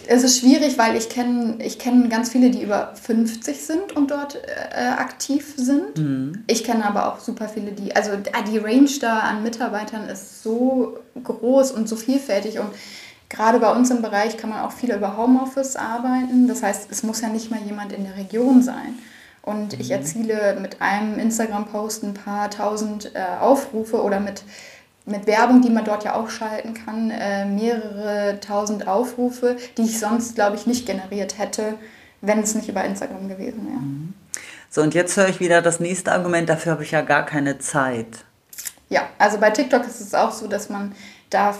es 0.07 0.23
ist 0.23 0.41
schwierig, 0.41 0.79
weil 0.79 0.97
ich 0.97 1.09
kenne 1.09 1.57
ich 1.61 1.79
kenn 1.79 2.09
ganz 2.09 2.31
viele, 2.31 2.51
die 2.51 2.63
über 2.63 2.95
50 2.95 3.61
sind 3.61 3.97
und 3.97 4.11
dort 4.11 4.37
äh, 4.37 4.89
aktiv 4.89 5.55
sind. 5.57 5.99
Mhm. 5.99 6.45
Ich 6.47 6.65
kenne 6.65 6.87
aber 6.87 7.13
auch 7.13 7.21
super 7.21 7.49
viele, 7.49 7.73
die, 7.73 7.95
also 7.95 8.13
die 8.17 8.59
Range 8.59 8.91
da 9.01 9.21
an 9.21 9.43
Mitarbeitern 9.43 10.09
ist 10.09 10.43
so 10.43 10.99
groß 11.23 11.73
und 11.73 11.89
so 11.89 11.97
vielfältig 11.97 12.59
und 12.59 12.69
gerade 13.29 13.59
bei 13.59 13.73
uns 13.73 13.91
im 13.91 14.03
Bereich 14.03 14.37
kann 14.37 14.51
man 14.51 14.61
auch 14.61 14.73
viel 14.73 14.93
über 14.93 15.17
Homeoffice 15.17 15.77
arbeiten. 15.77 16.49
Das 16.49 16.63
heißt, 16.63 16.89
es 16.91 17.03
muss 17.03 17.21
ja 17.21 17.29
nicht 17.29 17.51
mal 17.51 17.61
jemand 17.61 17.93
in 17.93 18.05
der 18.05 18.17
Region 18.17 18.63
sein. 18.63 18.99
Und 19.43 19.75
ich 19.75 19.89
mhm. 19.89 19.95
erziele 19.95 20.59
mit 20.61 20.83
einem 20.83 21.19
Instagram-Post 21.19 22.03
ein 22.03 22.15
paar 22.15 22.51
tausend 22.51 23.13
äh, 23.15 23.41
Aufrufe 23.41 24.03
oder 24.03 24.19
mit 24.19 24.43
mit 25.07 25.27
Werbung, 25.27 25.63
die 25.63 25.71
man 25.71 25.85
dort 25.85 26.05
ja 26.05 26.15
auch 26.15 26.29
schalten 26.29 26.75
kann, 26.75 27.11
äh, 27.11 27.45
mehrere 27.45 28.39
tausend 28.41 28.89
Aufrufe, 28.89 29.57
die 29.79 29.83
ich 29.83 29.99
sonst, 29.99 30.35
glaube 30.35 30.57
ich, 30.57 30.67
nicht 30.67 30.85
generiert 30.85 31.39
hätte, 31.39 31.75
wenn 32.21 32.41
es 32.41 32.55
nicht 32.55 32.69
über 32.69 32.85
Instagram 32.85 33.29
gewesen 33.29 33.67
wäre. 33.67 33.79
Mhm. 33.79 34.15
So, 34.69 34.83
und 34.83 34.95
jetzt 34.95 35.17
höre 35.17 35.29
ich 35.29 35.41
wieder 35.41 35.63
das 35.63 35.81
nächste 35.81 36.13
Argument, 36.13 36.49
dafür 36.49 36.73
habe 36.73 36.83
ich 36.83 36.91
ja 36.91 37.03
gar 37.03 37.25
keine 37.25 37.59
Zeit. 37.59 38.25
Ja, 38.89 39.03
also 39.19 39.39
bei 39.39 39.51
TikTok 39.51 39.87
ist 39.87 40.01
es 40.01 40.13
auch 40.13 40.33
so, 40.33 40.49
dass 40.49 40.69
man 40.69 40.93
da 41.31 41.55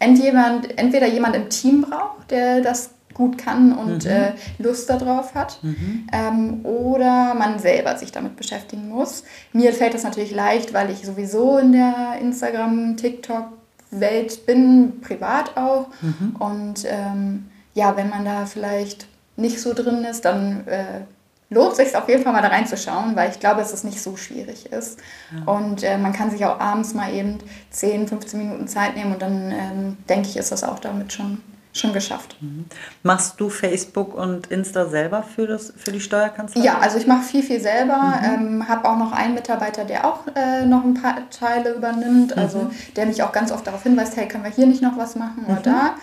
entweder 0.00 1.06
jemand 1.06 1.36
im 1.36 1.48
Team 1.48 1.82
braucht, 1.82 2.30
der 2.30 2.60
das 2.60 2.90
gut 3.18 3.36
kann 3.36 3.76
und 3.76 4.04
mhm. 4.04 4.10
äh, 4.10 4.32
Lust 4.58 4.88
darauf 4.88 5.34
hat. 5.34 5.58
Mhm. 5.62 6.06
Ähm, 6.10 6.64
oder 6.64 7.34
man 7.34 7.58
selber 7.58 7.98
sich 7.98 8.12
damit 8.12 8.36
beschäftigen 8.36 8.88
muss. 8.88 9.24
Mir 9.52 9.74
fällt 9.74 9.92
das 9.92 10.04
natürlich 10.04 10.30
leicht, 10.30 10.72
weil 10.72 10.88
ich 10.88 11.04
sowieso 11.04 11.58
in 11.58 11.72
der 11.72 12.16
Instagram, 12.20 12.96
TikTok-Welt 12.96 14.46
bin, 14.46 15.00
privat 15.02 15.56
auch. 15.56 15.88
Mhm. 16.00 16.36
Und 16.38 16.86
ähm, 16.86 17.50
ja, 17.74 17.96
wenn 17.96 18.08
man 18.08 18.24
da 18.24 18.46
vielleicht 18.46 19.06
nicht 19.36 19.60
so 19.60 19.74
drin 19.74 20.04
ist, 20.04 20.24
dann 20.24 20.66
äh, 20.66 21.02
lohnt 21.50 21.76
sich 21.76 21.96
auf 21.96 22.08
jeden 22.08 22.22
Fall 22.22 22.32
mal 22.32 22.42
da 22.42 22.48
reinzuschauen, 22.48 23.16
weil 23.16 23.30
ich 23.30 23.40
glaube, 23.40 23.60
dass 23.60 23.72
es 23.72 23.84
nicht 23.84 24.00
so 24.00 24.16
schwierig 24.16 24.66
ist. 24.66 25.00
Ja. 25.32 25.52
Und 25.52 25.82
äh, 25.82 25.98
man 25.98 26.12
kann 26.12 26.30
sich 26.30 26.44
auch 26.44 26.60
abends 26.60 26.94
mal 26.94 27.12
eben 27.12 27.38
10, 27.70 28.08
15 28.08 28.38
Minuten 28.38 28.68
Zeit 28.68 28.96
nehmen 28.96 29.12
und 29.12 29.22
dann 29.22 29.50
ähm, 29.50 29.96
denke 30.08 30.28
ich, 30.28 30.36
ist 30.36 30.52
das 30.52 30.64
auch 30.64 30.78
damit 30.78 31.12
schon 31.12 31.40
schon 31.80 31.92
geschafft. 31.92 32.36
Mhm. 32.40 32.66
Machst 33.02 33.40
du 33.40 33.48
Facebook 33.48 34.14
und 34.14 34.48
Insta 34.48 34.86
selber 34.86 35.22
für, 35.22 35.46
das, 35.46 35.72
für 35.76 35.92
die 35.92 36.00
Steuerkanzlei? 36.00 36.62
Ja, 36.62 36.78
also 36.78 36.98
ich 36.98 37.06
mache 37.06 37.22
viel, 37.22 37.42
viel 37.42 37.60
selber. 37.60 37.96
Mhm. 37.96 38.60
Ähm, 38.60 38.68
habe 38.68 38.88
auch 38.88 38.96
noch 38.96 39.12
einen 39.12 39.34
Mitarbeiter, 39.34 39.84
der 39.84 40.06
auch 40.06 40.20
äh, 40.34 40.64
noch 40.64 40.84
ein 40.84 40.94
paar 40.94 41.28
Teile 41.30 41.74
übernimmt, 41.74 42.34
mhm. 42.34 42.42
also 42.42 42.70
der 42.96 43.06
mich 43.06 43.22
auch 43.22 43.32
ganz 43.32 43.52
oft 43.52 43.66
darauf 43.66 43.82
hinweist, 43.82 44.16
hey, 44.16 44.28
können 44.28 44.44
wir 44.44 44.50
hier 44.50 44.66
nicht 44.66 44.82
noch 44.82 44.96
was 44.96 45.16
machen 45.16 45.44
oder 45.46 45.58
mhm. 45.58 45.62
da. 45.62 45.94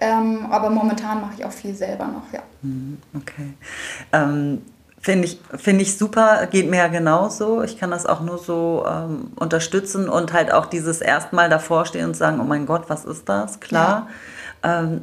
Ähm, 0.00 0.46
aber 0.50 0.70
momentan 0.70 1.20
mache 1.20 1.34
ich 1.38 1.44
auch 1.44 1.52
viel 1.52 1.74
selber 1.74 2.06
noch, 2.06 2.32
ja. 2.32 2.40
Mhm, 2.62 2.98
okay. 3.16 3.54
Ähm, 4.12 4.62
Finde 5.02 5.24
ich, 5.24 5.40
find 5.56 5.80
ich 5.80 5.96
super, 5.96 6.46
geht 6.50 6.68
mir 6.68 6.76
ja 6.76 6.88
genauso. 6.88 7.62
Ich 7.62 7.78
kann 7.78 7.90
das 7.90 8.04
auch 8.04 8.20
nur 8.20 8.36
so 8.36 8.84
ähm, 8.86 9.32
unterstützen 9.36 10.10
und 10.10 10.34
halt 10.34 10.52
auch 10.52 10.66
dieses 10.66 11.00
erstmal 11.00 11.48
davor 11.48 11.86
stehen 11.86 12.04
und 12.04 12.16
sagen, 12.16 12.38
oh 12.38 12.44
mein 12.44 12.66
Gott, 12.66 12.84
was 12.88 13.06
ist 13.06 13.26
das? 13.26 13.60
Klar. 13.60 14.08
Ja 14.08 14.14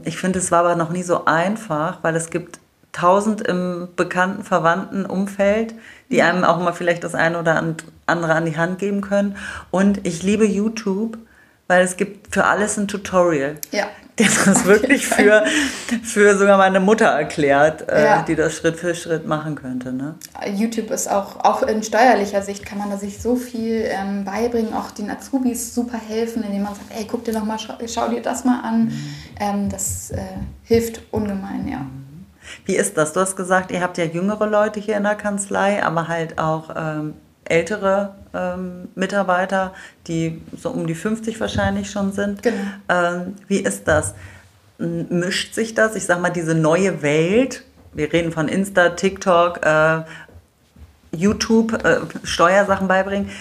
ich 0.04 0.18
finde, 0.18 0.40
es 0.40 0.52
war 0.52 0.60
aber 0.60 0.76
noch 0.76 0.92
nie 0.92 1.04
so 1.04 1.26
einfach, 1.26 2.00
weil 2.04 2.16
es 2.16 2.30
gibt 2.30 2.60
tausend 2.92 3.42
im 3.42 3.90
bekannten, 3.96 4.44
verwandten 4.44 5.06
Umfeld, 5.06 5.74
die 6.10 6.22
einem 6.22 6.44
auch 6.44 6.60
mal 6.60 6.74
vielleicht 6.74 7.04
das 7.04 7.16
eine 7.16 7.40
oder 7.40 7.62
andere 8.06 8.34
an 8.34 8.46
die 8.46 8.58
Hand 8.58 8.80
geben 8.80 9.02
können. 9.02 9.36
Und 9.72 10.06
ich 10.06 10.24
liebe 10.24 10.46
YouTube, 10.46 11.18
weil 11.68 11.84
es 11.84 11.98
gibt 11.98 12.34
für 12.34 12.46
alles 12.46 12.78
ein 12.78 12.88
Tutorial. 12.88 13.56
Ja 13.72 13.88
der 14.20 14.28
das 14.46 14.66
wirklich 14.66 15.06
für, 15.06 15.46
für 16.04 16.36
sogar 16.38 16.58
meine 16.58 16.80
Mutter 16.80 17.06
erklärt, 17.06 17.88
äh, 17.88 18.04
ja. 18.04 18.22
die 18.24 18.36
das 18.36 18.58
Schritt 18.58 18.78
für 18.78 18.96
Schritt 18.96 19.28
machen 19.28 19.54
könnte. 19.54 19.94
Ne? 19.94 20.16
YouTube 20.56 20.90
ist 20.90 21.08
auch, 21.08 21.44
auch 21.44 21.62
in 21.62 21.84
steuerlicher 21.84 22.42
Sicht 22.42 22.66
kann 22.66 22.80
man 22.80 22.90
da 22.90 22.98
sich 22.98 23.22
so 23.22 23.36
viel 23.36 23.86
ähm, 23.86 24.26
beibringen, 24.26 24.74
auch 24.74 24.90
den 24.90 25.12
Azubis 25.12 25.76
super 25.76 26.00
helfen, 26.00 26.44
indem 26.44 26.64
man 26.64 26.74
sagt, 26.74 26.88
ey, 26.98 27.06
guck 27.06 27.26
dir 27.26 27.34
doch 27.34 27.44
mal, 27.44 27.60
schau, 27.60 27.76
schau 27.86 28.10
dir 28.10 28.24
das 28.24 28.44
mal 28.44 28.62
an. 28.62 28.86
Mhm. 28.86 29.16
Ähm, 29.40 29.70
das 29.70 30.10
äh, 30.10 30.18
hilft 30.64 31.02
ungemein, 31.12 31.68
ja. 31.68 31.78
Mhm. 31.78 32.26
Wie 32.66 32.76
ist 32.76 32.98
das? 32.98 33.14
Du 33.14 33.20
hast 33.20 33.36
gesagt, 33.36 33.72
ihr 33.72 33.82
habt 33.82 34.00
ja 34.00 34.06
jüngere 34.06 34.48
Leute 34.48 34.80
hier 34.80 34.98
in 34.98 35.04
der 35.04 35.16
Kanzlei, 35.16 35.84
aber 35.84 36.08
halt 36.08 36.40
auch 36.40 36.72
ähm, 36.76 37.14
ältere 37.46 38.16
ähm, 38.38 38.90
Mitarbeiter, 38.96 39.74
die 40.08 40.42
so 40.58 40.70
um 40.70 40.88
die 40.88 40.96
50 40.96 41.40
wahrscheinlich 41.40 41.90
schon 41.90 42.12
sind. 42.12 42.44
Genau. 42.44 42.58
Ähm, 42.90 43.36
wie 43.48 43.60
ist 43.60 43.88
das? 43.88 44.14
Mischt 44.78 45.56
sich 45.56 45.74
das? 45.74 45.96
Ich 45.96 46.06
sag 46.06 46.22
mal, 46.22 46.30
diese 46.30 46.54
neue 46.54 47.02
Welt, 47.02 47.64
wir 47.94 48.14
reden 48.14 48.32
von 48.32 48.48
Insta, 48.48 48.90
TikTok, 48.90 49.66
äh, 49.66 50.02
YouTube, 51.12 51.74
äh, 51.84 52.02
Steuersachen 52.24 52.88
beibringen, 52.88 53.32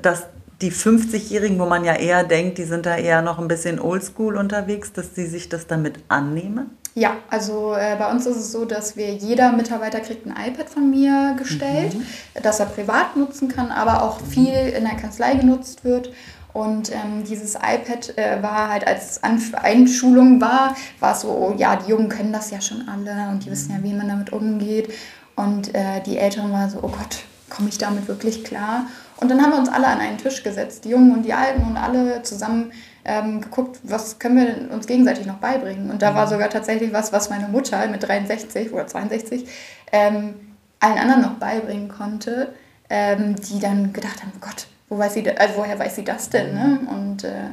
dass 0.00 0.24
die 0.60 0.70
50-Jährigen, 0.70 1.58
wo 1.58 1.66
man 1.66 1.84
ja 1.84 1.94
eher 1.94 2.24
denkt, 2.24 2.58
die 2.58 2.64
sind 2.64 2.86
da 2.86 2.96
eher 2.96 3.22
noch 3.22 3.38
ein 3.38 3.48
bisschen 3.48 3.80
oldschool 3.80 4.36
unterwegs, 4.36 4.92
dass 4.92 5.14
sie 5.14 5.26
sich 5.26 5.48
das 5.48 5.66
damit 5.66 5.98
annehmen? 6.08 6.70
Ja, 6.96 7.16
also 7.28 7.74
äh, 7.74 7.96
bei 7.98 8.08
uns 8.08 8.24
ist 8.24 8.36
es 8.36 8.52
so, 8.52 8.64
dass 8.64 8.96
wir 8.96 9.12
jeder 9.12 9.50
Mitarbeiter 9.50 9.98
kriegt 9.98 10.26
ein 10.26 10.34
iPad 10.48 10.70
von 10.70 10.90
mir 10.90 11.34
gestellt, 11.36 11.94
mhm. 11.94 12.06
das 12.40 12.60
er 12.60 12.66
privat 12.66 13.16
nutzen 13.16 13.48
kann, 13.48 13.72
aber 13.72 14.04
auch 14.04 14.20
viel 14.20 14.54
in 14.54 14.84
der 14.84 14.94
Kanzlei 14.94 15.34
genutzt 15.34 15.84
wird. 15.84 16.12
Und 16.52 16.92
ähm, 16.92 17.24
dieses 17.28 17.56
iPad 17.56 18.16
äh, 18.16 18.40
war 18.40 18.70
halt 18.70 18.86
als 18.86 19.24
Anf 19.24 19.54
Einschulung 19.54 20.40
war, 20.40 20.76
war 21.00 21.16
so, 21.16 21.28
oh, 21.30 21.54
ja, 21.58 21.74
die 21.74 21.90
Jungen 21.90 22.08
können 22.08 22.32
das 22.32 22.52
ja 22.52 22.60
schon 22.60 22.88
alle 22.88 23.28
und 23.28 23.44
die 23.44 23.50
wissen 23.50 23.72
ja, 23.72 23.82
wie 23.82 23.92
man 23.92 24.06
damit 24.06 24.32
umgeht. 24.32 24.92
Und 25.34 25.74
äh, 25.74 26.00
die 26.06 26.16
Älteren 26.16 26.52
waren 26.52 26.70
so, 26.70 26.78
oh 26.78 26.92
Gott, 26.96 27.24
komme 27.50 27.70
ich 27.70 27.78
damit 27.78 28.06
wirklich 28.06 28.44
klar? 28.44 28.86
Und 29.16 29.32
dann 29.32 29.42
haben 29.42 29.50
wir 29.50 29.58
uns 29.58 29.68
alle 29.68 29.88
an 29.88 29.98
einen 29.98 30.18
Tisch 30.18 30.44
gesetzt, 30.44 30.84
die 30.84 30.90
Jungen 30.90 31.12
und 31.12 31.24
die 31.24 31.32
Alten 31.32 31.62
und 31.62 31.76
alle 31.76 32.22
zusammen 32.22 32.70
ähm, 33.04 33.40
geguckt, 33.40 33.80
was 33.82 34.18
können 34.18 34.36
wir 34.36 34.74
uns 34.74 34.86
gegenseitig 34.86 35.26
noch 35.26 35.36
beibringen. 35.36 35.90
Und 35.90 36.02
da 36.02 36.14
war 36.14 36.26
mhm. 36.26 36.30
sogar 36.30 36.50
tatsächlich 36.50 36.92
was, 36.92 37.12
was 37.12 37.30
meine 37.30 37.48
Mutter 37.48 37.86
mit 37.88 38.02
63 38.02 38.72
oder 38.72 38.86
62 38.86 39.46
ähm, 39.92 40.34
allen 40.80 40.98
anderen 40.98 41.22
noch 41.22 41.34
beibringen 41.34 41.88
konnte, 41.88 42.52
ähm, 42.90 43.36
die 43.36 43.60
dann 43.60 43.92
gedacht 43.92 44.22
haben, 44.22 44.32
oh 44.36 44.40
Gott, 44.40 44.66
wo 44.88 44.98
weiß 44.98 45.14
sie, 45.14 45.30
also 45.30 45.56
woher 45.56 45.78
weiß 45.78 45.96
sie 45.96 46.04
das 46.04 46.30
denn? 46.30 46.54
Ne? 46.54 46.78
Mhm. 46.80 46.88
Und 46.88 47.24
äh, 47.24 47.50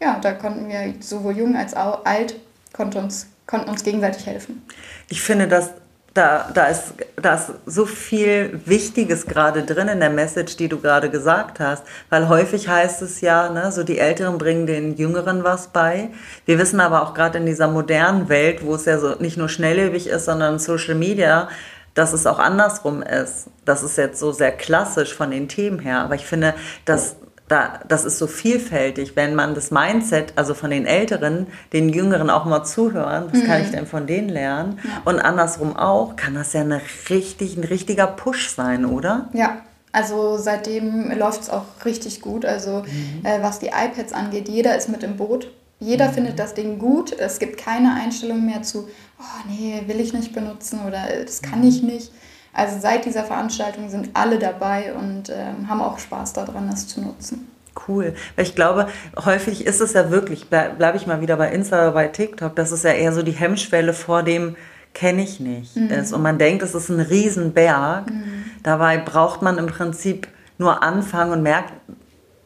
ja, 0.00 0.18
da 0.20 0.32
konnten 0.32 0.68
wir 0.68 0.94
sowohl 1.00 1.36
jung 1.36 1.56
als 1.56 1.74
auch 1.74 2.04
alt 2.04 2.36
konnten 2.72 2.98
uns, 2.98 3.26
konnten 3.46 3.68
uns 3.68 3.84
gegenseitig 3.84 4.26
helfen. 4.26 4.62
Ich 5.08 5.22
finde 5.22 5.48
das 5.48 5.72
da, 6.14 6.50
da, 6.52 6.66
ist, 6.66 6.94
da 7.16 7.34
ist 7.34 7.52
so 7.66 7.86
viel 7.86 8.60
Wichtiges 8.64 9.26
gerade 9.26 9.62
drin 9.62 9.86
in 9.88 10.00
der 10.00 10.10
Message, 10.10 10.56
die 10.56 10.68
du 10.68 10.80
gerade 10.80 11.08
gesagt 11.08 11.60
hast. 11.60 11.84
Weil 12.08 12.28
häufig 12.28 12.68
heißt 12.68 13.00
es 13.02 13.20
ja, 13.20 13.48
ne, 13.48 13.70
so 13.70 13.84
die 13.84 13.98
Älteren 13.98 14.36
bringen 14.38 14.66
den 14.66 14.96
Jüngeren 14.96 15.44
was 15.44 15.68
bei. 15.68 16.10
Wir 16.46 16.58
wissen 16.58 16.80
aber 16.80 17.02
auch 17.02 17.14
gerade 17.14 17.38
in 17.38 17.46
dieser 17.46 17.68
modernen 17.68 18.28
Welt, 18.28 18.64
wo 18.64 18.74
es 18.74 18.86
ja 18.86 18.98
so 18.98 19.14
nicht 19.20 19.36
nur 19.36 19.48
schnelllebig 19.48 20.08
ist, 20.08 20.24
sondern 20.24 20.58
Social 20.58 20.96
Media, 20.96 21.48
dass 21.94 22.12
es 22.12 22.26
auch 22.26 22.40
andersrum 22.40 23.02
ist. 23.02 23.46
Das 23.64 23.84
ist 23.84 23.96
jetzt 23.96 24.18
so 24.18 24.32
sehr 24.32 24.52
klassisch 24.52 25.14
von 25.14 25.30
den 25.30 25.48
Themen 25.48 25.78
her. 25.78 26.00
Aber 26.00 26.16
ich 26.16 26.26
finde, 26.26 26.54
dass 26.86 27.16
da, 27.50 27.80
das 27.88 28.04
ist 28.04 28.18
so 28.18 28.28
vielfältig, 28.28 29.16
wenn 29.16 29.34
man 29.34 29.54
das 29.54 29.72
Mindset, 29.72 30.34
also 30.36 30.54
von 30.54 30.70
den 30.70 30.86
Älteren, 30.86 31.48
den 31.72 31.88
Jüngeren 31.88 32.30
auch 32.30 32.44
mal 32.44 32.62
zuhören, 32.62 33.26
was 33.32 33.42
mhm. 33.42 33.46
kann 33.46 33.62
ich 33.62 33.70
denn 33.70 33.86
von 33.86 34.06
denen 34.06 34.28
lernen? 34.28 34.78
Ja. 34.84 35.02
Und 35.04 35.18
andersrum 35.18 35.76
auch, 35.76 36.14
kann 36.14 36.34
das 36.34 36.52
ja 36.52 36.60
eine 36.60 36.80
richtig, 37.08 37.56
ein 37.56 37.64
richtiger 37.64 38.06
Push 38.06 38.50
sein, 38.50 38.84
oder? 38.84 39.28
Ja, 39.32 39.62
Also 39.92 40.38
seitdem 40.38 41.10
läuft 41.18 41.42
es 41.42 41.50
auch 41.50 41.64
richtig 41.84 42.20
gut. 42.20 42.44
Also 42.44 42.84
mhm. 42.86 43.26
äh, 43.26 43.42
was 43.42 43.58
die 43.58 43.68
iPads 43.68 44.12
angeht, 44.12 44.48
jeder 44.48 44.76
ist 44.76 44.88
mit 44.88 45.02
im 45.02 45.16
Boot. 45.16 45.50
Jeder 45.80 46.08
mhm. 46.08 46.12
findet 46.12 46.38
das 46.38 46.54
Ding 46.54 46.78
gut. 46.78 47.12
Es 47.18 47.38
gibt 47.38 47.58
keine 47.58 47.94
Einstellung 47.94 48.46
mehr 48.46 48.62
zu, 48.62 48.88
oh 49.18 49.48
nee, 49.48 49.82
will 49.86 49.98
ich 49.98 50.12
nicht 50.12 50.32
benutzen 50.32 50.80
oder 50.86 51.10
äh, 51.12 51.24
das 51.24 51.42
kann 51.42 51.64
ich 51.66 51.82
nicht. 51.82 52.12
Also 52.52 52.78
seit 52.80 53.04
dieser 53.04 53.24
Veranstaltung 53.24 53.88
sind 53.90 54.10
alle 54.14 54.38
dabei 54.38 54.92
und 54.94 55.30
ähm, 55.30 55.68
haben 55.68 55.80
auch 55.80 55.98
Spaß 55.98 56.32
daran, 56.32 56.68
das 56.68 56.88
zu 56.88 57.00
nutzen. 57.00 57.48
Cool. 57.86 58.14
Weil 58.34 58.44
ich 58.44 58.54
glaube, 58.54 58.88
häufig 59.24 59.64
ist 59.64 59.80
es 59.80 59.92
ja 59.92 60.10
wirklich, 60.10 60.48
bleibe 60.48 60.96
ich 60.96 61.06
mal 61.06 61.20
wieder 61.20 61.36
bei 61.36 61.50
Insta 61.50 61.80
oder 61.82 61.92
bei 61.92 62.08
TikTok, 62.08 62.56
das 62.56 62.72
ist 62.72 62.84
ja 62.84 62.90
eher 62.90 63.12
so 63.12 63.22
die 63.22 63.32
Hemmschwelle 63.32 63.92
vor 63.92 64.22
dem, 64.22 64.56
kenne 64.94 65.22
ich 65.22 65.40
nicht 65.40 65.76
mhm. 65.76 65.88
ist. 65.90 66.12
Und 66.12 66.22
man 66.22 66.38
denkt, 66.38 66.62
es 66.62 66.74
ist 66.74 66.88
ein 66.88 67.00
Riesenberg. 67.00 68.10
Mhm. 68.10 68.44
Dabei 68.62 68.98
braucht 68.98 69.42
man 69.42 69.58
im 69.58 69.66
Prinzip 69.66 70.28
nur 70.58 70.82
anfangen 70.82 71.32
und 71.32 71.42
merkt, 71.42 71.72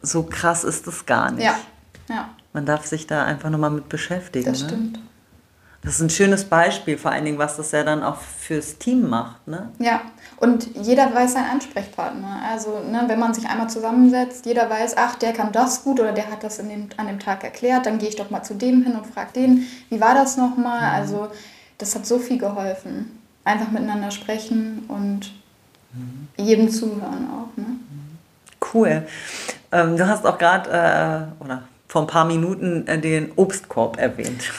so 0.03 0.25
krass 0.25 0.65
ist 0.65 0.87
es 0.87 1.07
gar 1.07 1.33
nicht. 1.33 1.45
Ja. 1.45 1.57
ja. 2.09 2.29
Man 2.53 2.67
darf 2.67 2.87
sich 2.87 3.07
da 3.07 3.25
einfach 3.25 3.51
nochmal 3.51 3.71
mit 3.71 3.89
beschäftigen. 3.89 4.45
Das 4.45 4.63
ne? 4.63 4.69
stimmt. 4.69 4.99
Das 5.85 5.97
ist 5.97 6.01
ein 6.01 6.11
schönes 6.11 6.45
Beispiel, 6.47 6.97
vor 6.97 7.11
allen 7.11 7.27
Dingen, 7.27 7.39
was 7.39 7.59
das 7.59 7.73
ja 7.73 7.85
dann 7.85 8.03
auch 8.03 8.17
fürs 8.17 8.79
Team 8.79 9.09
macht. 9.09 9.47
Ne? 9.47 9.69
Ja, 9.79 10.01
und 10.39 10.75
jeder 10.75 11.15
weiß 11.15 11.35
seinen 11.35 11.51
Ansprechpartner. 11.51 12.41
Also, 12.51 12.81
ne, 12.91 13.05
wenn 13.07 13.19
man 13.19 13.35
sich 13.35 13.47
einmal 13.47 13.69
zusammensetzt, 13.69 14.47
jeder 14.47 14.71
weiß, 14.71 14.97
ach, 14.97 15.17
der 15.17 15.35
kann 15.35 15.53
das 15.53 15.85
gut 15.85 16.01
oder 16.01 16.13
der 16.13 16.31
hat 16.31 16.43
das 16.43 16.57
dem, 16.57 16.89
an 16.97 17.07
dem 17.07 17.21
Tag 17.21 17.45
erklärt, 17.45 17.85
dann 17.85 17.99
gehe 17.99 18.09
ich 18.09 18.17
doch 18.17 18.31
mal 18.31 18.43
zu 18.43 18.55
dem 18.55 18.83
hin 18.83 18.97
und 18.97 19.07
frage 19.07 19.33
den, 19.35 19.67
wie 19.91 20.01
war 20.01 20.15
das 20.15 20.39
nochmal? 20.39 20.81
Mhm. 20.81 20.95
Also, 20.97 21.29
das 21.77 21.95
hat 21.95 22.07
so 22.07 22.19
viel 22.19 22.39
geholfen. 22.39 23.21
Einfach 23.45 23.71
miteinander 23.71 24.11
sprechen 24.11 24.85
und 24.89 25.35
mhm. 25.93 26.29
jedem 26.39 26.71
zuhören 26.71 27.29
auch. 27.31 27.57
Ne? 27.59 27.67
Cool. 28.73 29.07
Ähm, 29.71 29.99
du 29.99 30.09
hast 30.09 30.25
auch 30.25 30.39
gerade, 30.39 30.71
äh, 30.71 31.45
oder 31.45 31.63
vor 31.95 32.03
ein 32.03 32.09
paar 32.09 32.25
Minuten 32.25 32.89
äh, 32.89 32.99
den 32.99 33.31
Obstkorb 33.37 33.99
erwähnt. 33.99 34.43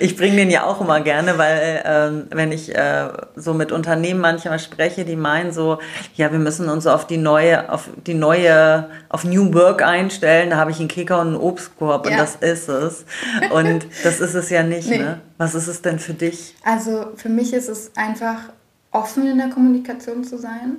Ich 0.00 0.16
bringe 0.16 0.36
den 0.36 0.50
ja 0.50 0.64
auch 0.64 0.80
immer 0.80 1.00
gerne, 1.00 1.38
weil 1.38 1.82
ähm, 1.84 2.26
wenn 2.30 2.52
ich 2.52 2.74
äh, 2.74 3.08
so 3.36 3.54
mit 3.54 3.72
Unternehmen 3.72 4.20
manchmal 4.20 4.58
spreche, 4.58 5.04
die 5.04 5.16
meinen 5.16 5.52
so, 5.52 5.78
ja, 6.14 6.30
wir 6.30 6.38
müssen 6.38 6.68
uns 6.68 6.86
auf 6.86 7.06
die 7.06 7.16
neue, 7.16 7.70
auf 7.72 7.88
die 8.06 8.14
neue, 8.14 8.88
auf 9.08 9.24
New 9.24 9.52
Work 9.54 9.82
einstellen, 9.82 10.50
da 10.50 10.56
habe 10.56 10.70
ich 10.70 10.78
einen 10.78 10.88
Kicker 10.88 11.20
und 11.20 11.28
einen 11.28 11.36
Obstkorb 11.36 12.06
ja. 12.06 12.12
und 12.12 12.18
das 12.18 12.36
ist 12.36 12.68
es. 12.68 13.04
Und 13.50 13.86
das 14.04 14.20
ist 14.20 14.34
es 14.34 14.50
ja 14.50 14.62
nicht. 14.62 14.88
Nee. 14.88 14.98
Ne? 14.98 15.20
Was 15.36 15.54
ist 15.54 15.68
es 15.68 15.82
denn 15.82 15.98
für 15.98 16.14
dich? 16.14 16.54
Also 16.64 17.06
für 17.16 17.28
mich 17.28 17.52
ist 17.52 17.68
es 17.68 17.90
einfach 17.96 18.50
offen 18.92 19.26
in 19.26 19.38
der 19.38 19.48
Kommunikation 19.48 20.24
zu 20.24 20.38
sein, 20.38 20.76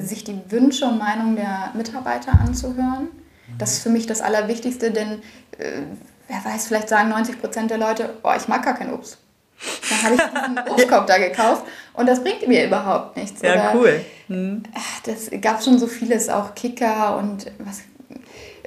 sich 0.00 0.24
die 0.24 0.40
Wünsche 0.48 0.86
und 0.86 0.98
Meinungen 0.98 1.36
der 1.36 1.70
Mitarbeiter 1.74 2.32
anzuhören 2.32 3.08
das 3.58 3.74
ist 3.74 3.82
für 3.82 3.90
mich 3.90 4.06
das 4.06 4.20
Allerwichtigste, 4.20 4.90
denn 4.90 5.22
äh, 5.58 5.82
wer 6.28 6.44
weiß, 6.44 6.66
vielleicht 6.66 6.88
sagen 6.88 7.08
90 7.08 7.40
Prozent 7.40 7.70
der 7.70 7.78
Leute, 7.78 8.14
oh, 8.22 8.32
ich 8.36 8.48
mag 8.48 8.64
gar 8.64 8.74
kein 8.74 8.92
Obst. 8.92 9.18
Dann 9.88 10.02
habe 10.02 10.14
ich 10.16 10.20
diesen 10.20 10.58
Obstkorb 10.70 11.06
da 11.06 11.18
gekauft 11.18 11.64
und 11.94 12.06
das 12.06 12.22
bringt 12.22 12.46
mir 12.46 12.66
überhaupt 12.66 13.16
nichts. 13.16 13.40
Ja, 13.42 13.52
Oder, 13.52 13.74
cool. 13.74 14.04
Mhm. 14.28 14.62
Das 15.04 15.30
gab 15.40 15.62
schon 15.62 15.78
so 15.78 15.86
vieles, 15.86 16.28
auch 16.28 16.54
Kicker 16.54 17.16
und 17.16 17.50
was, 17.58 17.82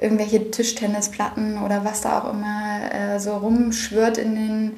irgendwelche 0.00 0.50
Tischtennisplatten 0.50 1.62
oder 1.62 1.84
was 1.84 2.00
da 2.00 2.20
auch 2.20 2.32
immer 2.32 2.92
äh, 2.92 3.20
so 3.20 3.36
rumschwirrt 3.36 4.18
in 4.18 4.34
den 4.34 4.76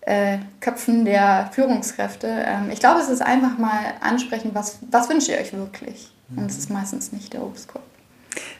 äh, 0.00 0.38
Köpfen 0.60 1.04
der 1.04 1.50
Führungskräfte. 1.52 2.26
Ähm, 2.28 2.70
ich 2.70 2.80
glaube, 2.80 3.00
es 3.00 3.08
ist 3.08 3.22
einfach 3.22 3.58
mal 3.58 3.94
ansprechen, 4.00 4.50
was, 4.52 4.78
was 4.90 5.08
wünscht 5.08 5.28
ihr 5.28 5.38
euch 5.38 5.52
wirklich? 5.52 6.10
Und 6.34 6.50
es 6.50 6.58
ist 6.58 6.70
meistens 6.70 7.12
nicht 7.12 7.32
der 7.32 7.42
Obstkorb. 7.42 7.84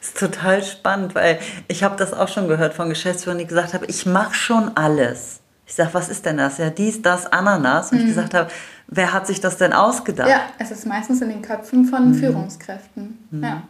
Das 0.00 0.08
ist 0.08 0.18
total 0.18 0.62
spannend, 0.62 1.14
weil 1.14 1.38
ich 1.68 1.82
habe 1.82 1.96
das 1.96 2.12
auch 2.12 2.28
schon 2.28 2.48
gehört 2.48 2.74
von 2.74 2.88
Geschäftsführern, 2.88 3.38
die 3.38 3.46
gesagt 3.46 3.74
haben, 3.74 3.84
ich 3.88 4.06
mache 4.06 4.34
schon 4.34 4.76
alles. 4.76 5.40
Ich 5.66 5.74
sage, 5.74 5.90
was 5.92 6.08
ist 6.08 6.24
denn 6.24 6.36
das? 6.36 6.58
Ja, 6.58 6.70
dies, 6.70 7.02
das, 7.02 7.26
Ananas. 7.26 7.90
Und 7.90 7.98
mhm. 7.98 8.04
ich 8.04 8.10
gesagt 8.10 8.34
habe, 8.34 8.50
wer 8.86 9.12
hat 9.12 9.26
sich 9.26 9.40
das 9.40 9.56
denn 9.56 9.72
ausgedacht? 9.72 10.28
Ja, 10.28 10.42
es 10.58 10.70
ist 10.70 10.86
meistens 10.86 11.20
in 11.22 11.28
den 11.28 11.42
Köpfen 11.42 11.86
von 11.86 12.10
mhm. 12.10 12.14
Führungskräften. 12.14 13.26
Mhm. 13.30 13.42
Ja. 13.42 13.62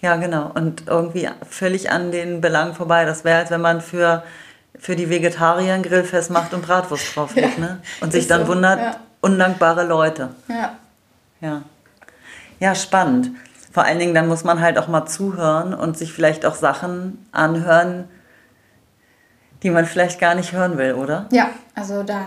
ja, 0.00 0.16
genau. 0.16 0.50
Und 0.54 0.88
irgendwie 0.88 1.28
völlig 1.48 1.90
an 1.90 2.10
den 2.10 2.40
Belangen 2.40 2.74
vorbei. 2.74 3.04
Das 3.04 3.24
wäre, 3.24 3.38
als 3.38 3.50
wenn 3.50 3.60
man 3.60 3.80
für, 3.80 4.24
für 4.76 4.96
die 4.96 5.10
Vegetarier 5.10 5.74
ein 5.74 5.84
Grillfest 5.84 6.30
macht 6.30 6.54
und 6.54 6.62
Bratwurst 6.62 7.14
drauf 7.14 7.36
ja, 7.36 7.48
ne? 7.56 7.78
Und 8.00 8.12
sich 8.12 8.26
dann 8.26 8.46
so. 8.46 8.48
wundert, 8.48 8.80
ja. 8.80 8.96
undankbare 9.20 9.86
Leute. 9.86 10.30
Ja. 10.48 10.76
Ja. 11.40 11.62
Ja, 12.58 12.74
spannend 12.74 13.30
vor 13.72 13.84
allen 13.84 13.98
Dingen, 13.98 14.14
dann 14.14 14.28
muss 14.28 14.44
man 14.44 14.60
halt 14.60 14.78
auch 14.78 14.86
mal 14.86 15.06
zuhören 15.06 15.72
und 15.74 15.96
sich 15.96 16.12
vielleicht 16.12 16.44
auch 16.44 16.54
Sachen 16.54 17.26
anhören, 17.32 18.04
die 19.62 19.70
man 19.70 19.86
vielleicht 19.86 20.20
gar 20.20 20.34
nicht 20.34 20.52
hören 20.52 20.76
will, 20.76 20.94
oder? 20.94 21.26
Ja, 21.32 21.48
also 21.74 22.02
da 22.02 22.20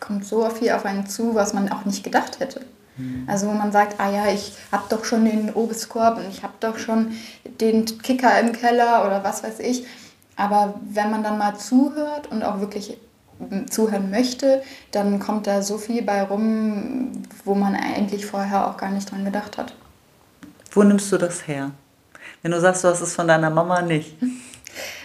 kommt 0.00 0.24
so 0.24 0.48
viel 0.50 0.70
auf 0.70 0.84
einen 0.84 1.06
zu, 1.06 1.34
was 1.34 1.52
man 1.52 1.70
auch 1.72 1.84
nicht 1.84 2.04
gedacht 2.04 2.38
hätte. 2.38 2.60
Mhm. 2.96 3.24
Also 3.26 3.48
wo 3.48 3.52
man 3.52 3.72
sagt, 3.72 3.98
ah 3.98 4.10
ja, 4.10 4.28
ich 4.28 4.52
habe 4.70 4.84
doch 4.88 5.04
schon 5.04 5.24
den 5.24 5.52
Obstkorb 5.52 6.18
und 6.18 6.28
ich 6.28 6.44
habe 6.44 6.54
doch 6.60 6.78
schon 6.78 7.12
den 7.60 7.84
Kicker 7.84 8.38
im 8.38 8.52
Keller 8.52 9.04
oder 9.04 9.24
was 9.24 9.42
weiß 9.42 9.58
ich. 9.58 9.84
Aber 10.36 10.74
wenn 10.88 11.10
man 11.10 11.24
dann 11.24 11.38
mal 11.38 11.56
zuhört 11.56 12.30
und 12.30 12.44
auch 12.44 12.60
wirklich 12.60 12.96
zuhören 13.70 14.10
möchte, 14.10 14.62
dann 14.92 15.18
kommt 15.18 15.48
da 15.48 15.62
so 15.62 15.78
viel 15.78 16.02
bei 16.02 16.22
rum, 16.22 17.12
wo 17.44 17.54
man 17.54 17.74
eigentlich 17.74 18.26
vorher 18.26 18.68
auch 18.68 18.76
gar 18.76 18.90
nicht 18.90 19.10
dran 19.10 19.24
gedacht 19.24 19.58
hat. 19.58 19.74
Wo 20.78 20.84
nimmst 20.84 21.10
du 21.10 21.18
das 21.18 21.48
her? 21.48 21.72
Wenn 22.40 22.52
du 22.52 22.60
sagst, 22.60 22.84
du 22.84 22.88
hast 22.88 23.00
es 23.00 23.12
von 23.12 23.26
deiner 23.26 23.50
Mama 23.50 23.82
nicht. 23.82 24.14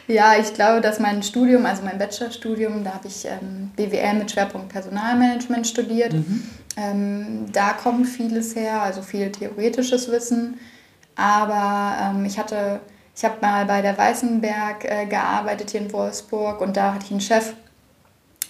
Ja, 0.06 0.34
ich 0.38 0.54
glaube, 0.54 0.82
dass 0.82 1.00
mein 1.00 1.24
Studium, 1.24 1.66
also 1.66 1.82
mein 1.82 1.98
Bachelorstudium, 1.98 2.84
da 2.84 2.96
habe 2.96 3.08
ich 3.08 3.26
ähm, 3.26 3.72
BWL 3.78 4.16
mit 4.16 4.30
Schwerpunkt 4.30 4.68
Personalmanagement 4.68 5.66
studiert. 5.66 6.12
Mhm. 6.12 6.44
Ähm, 6.76 7.46
da 7.54 7.72
kommt 7.72 8.06
vieles 8.08 8.54
her, 8.54 8.82
also 8.82 9.02
viel 9.02 9.32
theoretisches 9.32 10.12
Wissen. 10.12 10.60
Aber 11.16 11.96
ähm, 12.02 12.26
ich 12.26 12.38
hatte, 12.38 12.82
ich 13.16 13.24
habe 13.24 13.38
mal 13.42 13.66
bei 13.66 13.82
der 13.82 13.98
Weißenberg 13.98 14.84
äh, 14.84 15.06
gearbeitet 15.06 15.72
hier 15.72 15.80
in 15.80 15.94
Wolfsburg 15.94 16.60
und 16.60 16.76
da 16.76 16.94
hatte 16.94 17.06
ich 17.06 17.12
einen 17.12 17.22
Chef, 17.22 17.54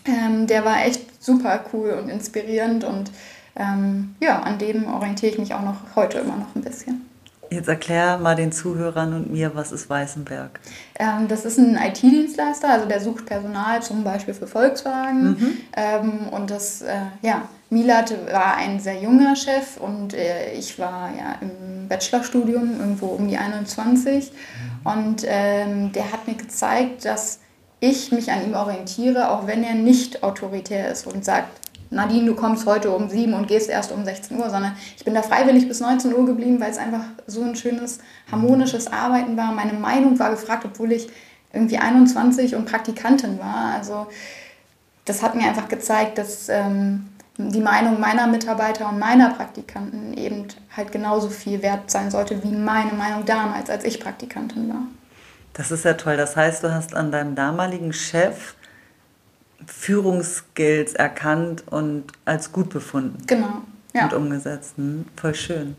ähm, 0.05 0.47
der 0.47 0.65
war 0.65 0.83
echt 0.83 1.23
super 1.23 1.63
cool 1.71 1.91
und 1.91 2.09
inspirierend 2.09 2.83
und 2.83 3.11
ähm, 3.55 4.15
ja, 4.19 4.41
an 4.41 4.57
dem 4.57 4.91
orientiere 4.91 5.31
ich 5.33 5.37
mich 5.37 5.53
auch 5.53 5.61
noch 5.61 5.95
heute 5.95 6.17
immer 6.17 6.37
noch 6.37 6.55
ein 6.55 6.63
bisschen. 6.63 7.12
Jetzt 7.53 7.67
erklär 7.67 8.17
mal 8.17 8.35
den 8.35 8.51
Zuhörern 8.51 9.13
und 9.13 9.31
mir, 9.31 9.55
was 9.55 9.71
ist 9.71 9.89
Weißenberg? 9.89 10.59
Ähm, 10.97 11.27
das 11.27 11.45
ist 11.45 11.57
ein 11.59 11.77
IT-Dienstleister, 11.77 12.69
also 12.69 12.87
der 12.87 12.99
sucht 12.99 13.25
Personal 13.25 13.81
zum 13.81 14.03
Beispiel 14.03 14.33
für 14.33 14.47
Volkswagen. 14.47 15.23
Mhm. 15.23 15.57
Ähm, 15.75 16.27
und 16.31 16.49
das, 16.49 16.81
äh, 16.81 16.95
ja, 17.21 17.43
Milat 17.69 18.13
war 18.31 18.57
ein 18.57 18.79
sehr 18.79 18.99
junger 18.99 19.35
Chef 19.35 19.77
und 19.77 20.13
äh, 20.13 20.53
ich 20.53 20.77
war 20.79 21.09
ja 21.15 21.37
im 21.41 21.87
Bachelorstudium 21.87 22.79
irgendwo 22.79 23.07
um 23.07 23.27
die 23.27 23.37
21. 23.37 24.31
Mhm. 24.31 24.91
Und 24.91 25.23
ähm, 25.25 25.91
der 25.91 26.11
hat 26.11 26.27
mir 26.27 26.35
gezeigt, 26.35 27.05
dass 27.05 27.39
ich 27.79 28.11
mich 28.11 28.31
an 28.31 28.45
ihm 28.45 28.53
orientiere, 28.53 29.29
auch 29.29 29.45
wenn 29.45 29.63
er 29.63 29.75
nicht 29.75 30.23
autoritär 30.23 30.89
ist 30.89 31.05
und 31.05 31.25
sagt, 31.25 31.62
Nadine, 31.93 32.25
du 32.25 32.35
kommst 32.35 32.65
heute 32.65 32.91
um 32.91 33.09
7 33.09 33.33
und 33.33 33.47
gehst 33.47 33.69
erst 33.69 33.91
um 33.91 34.03
16 34.03 34.37
Uhr, 34.37 34.49
sondern 34.49 34.75
ich 34.97 35.05
bin 35.05 35.13
da 35.13 35.21
freiwillig 35.21 35.67
bis 35.67 35.79
19 35.79 36.13
Uhr 36.13 36.25
geblieben, 36.25 36.59
weil 36.59 36.71
es 36.71 36.77
einfach 36.77 37.03
so 37.27 37.43
ein 37.43 37.55
schönes, 37.55 37.99
harmonisches 38.31 38.91
Arbeiten 38.91 39.37
war. 39.37 39.51
Meine 39.51 39.73
Meinung 39.73 40.17
war 40.19 40.31
gefragt, 40.31 40.65
obwohl 40.65 40.91
ich 40.91 41.09
irgendwie 41.51 41.77
21 41.77 42.55
und 42.55 42.65
Praktikantin 42.65 43.39
war. 43.39 43.75
Also 43.75 44.07
das 45.05 45.21
hat 45.21 45.35
mir 45.35 45.47
einfach 45.47 45.67
gezeigt, 45.67 46.17
dass 46.17 46.49
ähm, 46.49 47.09
die 47.37 47.61
Meinung 47.61 47.99
meiner 47.99 48.27
Mitarbeiter 48.27 48.89
und 48.89 48.99
meiner 48.99 49.29
Praktikanten 49.31 50.13
eben 50.13 50.47
halt 50.75 50.91
genauso 50.91 51.29
viel 51.29 51.61
wert 51.61 51.89
sein 51.89 52.11
sollte 52.11 52.43
wie 52.43 52.51
meine 52.51 52.93
Meinung 52.93 53.25
damals, 53.25 53.69
als 53.69 53.83
ich 53.83 53.99
Praktikantin 53.99 54.69
war. 54.69 54.83
Das 55.53 55.71
ist 55.71 55.85
ja 55.85 55.93
toll. 55.93 56.17
Das 56.17 56.35
heißt, 56.35 56.63
du 56.63 56.73
hast 56.73 56.95
an 56.95 57.11
deinem 57.11 57.35
damaligen 57.35 57.93
Chef 57.93 58.55
Führungsskills 59.67 60.93
erkannt 60.93 61.63
und 61.69 62.05
als 62.25 62.51
gut 62.51 62.69
befunden. 62.69 63.17
Genau. 63.27 63.63
Ja. 63.95 64.05
Und 64.05 64.13
umgesetzt. 64.13 64.73
Hm, 64.77 65.05
voll 65.15 65.35
schön. 65.35 65.75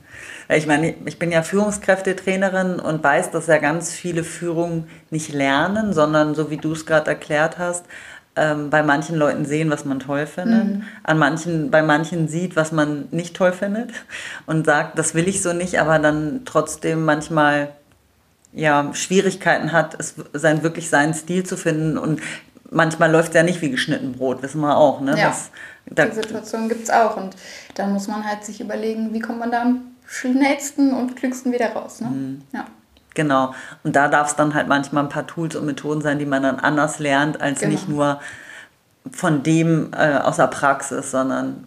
Ich 0.49 0.68
meine, 0.68 0.94
ich 1.05 1.18
bin 1.18 1.33
ja 1.33 1.42
Führungskräftetrainerin 1.42 2.79
und 2.79 3.03
weiß, 3.03 3.33
dass 3.33 3.49
ja 3.49 3.59
ganz 3.59 3.92
viele 3.92 4.23
Führungen 4.23 4.87
nicht 5.11 5.33
lernen, 5.33 5.92
sondern 5.92 6.37
so 6.37 6.49
wie 6.49 6.57
du 6.57 6.73
es 6.73 6.87
gerade 6.87 7.11
erklärt 7.11 7.59
hast, 7.59 7.85
ähm, 8.37 8.70
bei 8.70 8.83
manchen 8.85 9.16
Leuten 9.16 9.44
sehen, 9.44 9.70
was 9.70 9.85
man 9.85 9.99
toll 9.99 10.27
findet, 10.27 10.64
mhm. 10.64 10.83
an 11.03 11.18
manchen, 11.18 11.70
bei 11.70 11.83
manchen 11.83 12.29
sieht, 12.29 12.57
was 12.57 12.73
man 12.73 13.07
nicht 13.11 13.35
toll 13.37 13.53
findet 13.53 13.90
und 14.47 14.64
sagt, 14.64 14.99
das 14.99 15.14
will 15.14 15.27
ich 15.29 15.42
so 15.42 15.53
nicht, 15.53 15.81
aber 15.81 15.99
dann 15.99 16.42
trotzdem 16.44 17.05
manchmal 17.05 17.70
ja, 18.53 18.90
Schwierigkeiten 18.94 19.73
hat, 19.73 19.99
es 19.99 20.14
sein, 20.33 20.62
wirklich 20.62 20.88
seinen 20.88 21.14
Stil 21.14 21.44
zu 21.44 21.57
finden. 21.57 21.99
Und 21.99 22.20
manchmal 22.75 23.11
läuft 23.11 23.29
es 23.31 23.35
ja 23.35 23.43
nicht 23.43 23.63
wie 23.63 23.71
geschnitten 23.71 24.13
Brot, 24.13 24.43
wissen 24.43 24.61
wir 24.61 24.77
auch. 24.77 25.01
Ne? 25.01 25.17
Ja, 25.19 25.29
das, 25.29 25.51
da, 25.87 26.07
die 26.07 26.15
Situation 26.15 26.69
gibt 26.69 26.85
es 26.85 26.91
auch. 26.91 27.17
Und 27.17 27.37
dann 27.75 27.93
muss 27.93 28.09
man 28.09 28.25
halt 28.25 28.45
sich 28.45 28.61
überlegen, 28.61 29.13
wie 29.15 29.21
kommt 29.21 29.39
man 29.39 29.51
da 29.51 29.63
am 29.63 29.95
schnellsten 30.07 30.93
und 30.93 31.17
klügsten 31.17 31.53
wieder 31.53 31.73
raus. 31.73 32.01
Ne? 32.01 32.09
Mhm. 32.09 32.43
Ja. 32.53 32.67
Genau. 33.15 33.55
Und 33.85 33.95
da 33.97 34.09
darf 34.09 34.29
es 34.29 34.37
dann 34.37 34.55
halt 34.55 34.67
manchmal 34.69 35.05
ein 35.05 35.09
paar 35.09 35.27
Tools 35.27 35.55
und 35.57 35.67
Methoden 35.67 36.03
sein, 36.03 36.19
die 36.19 36.27
man 36.27 36.43
dann 36.43 36.59
anders 36.59 36.99
lernt, 36.99 37.41
als 37.41 37.61
genau. 37.61 37.73
nicht 37.73 37.89
nur 37.89 38.21
von 39.11 39.43
dem 39.43 39.93
äh, 39.97 40.17
aus 40.19 40.37
der 40.37 40.49
Praxis, 40.49 41.11
sondern 41.11 41.67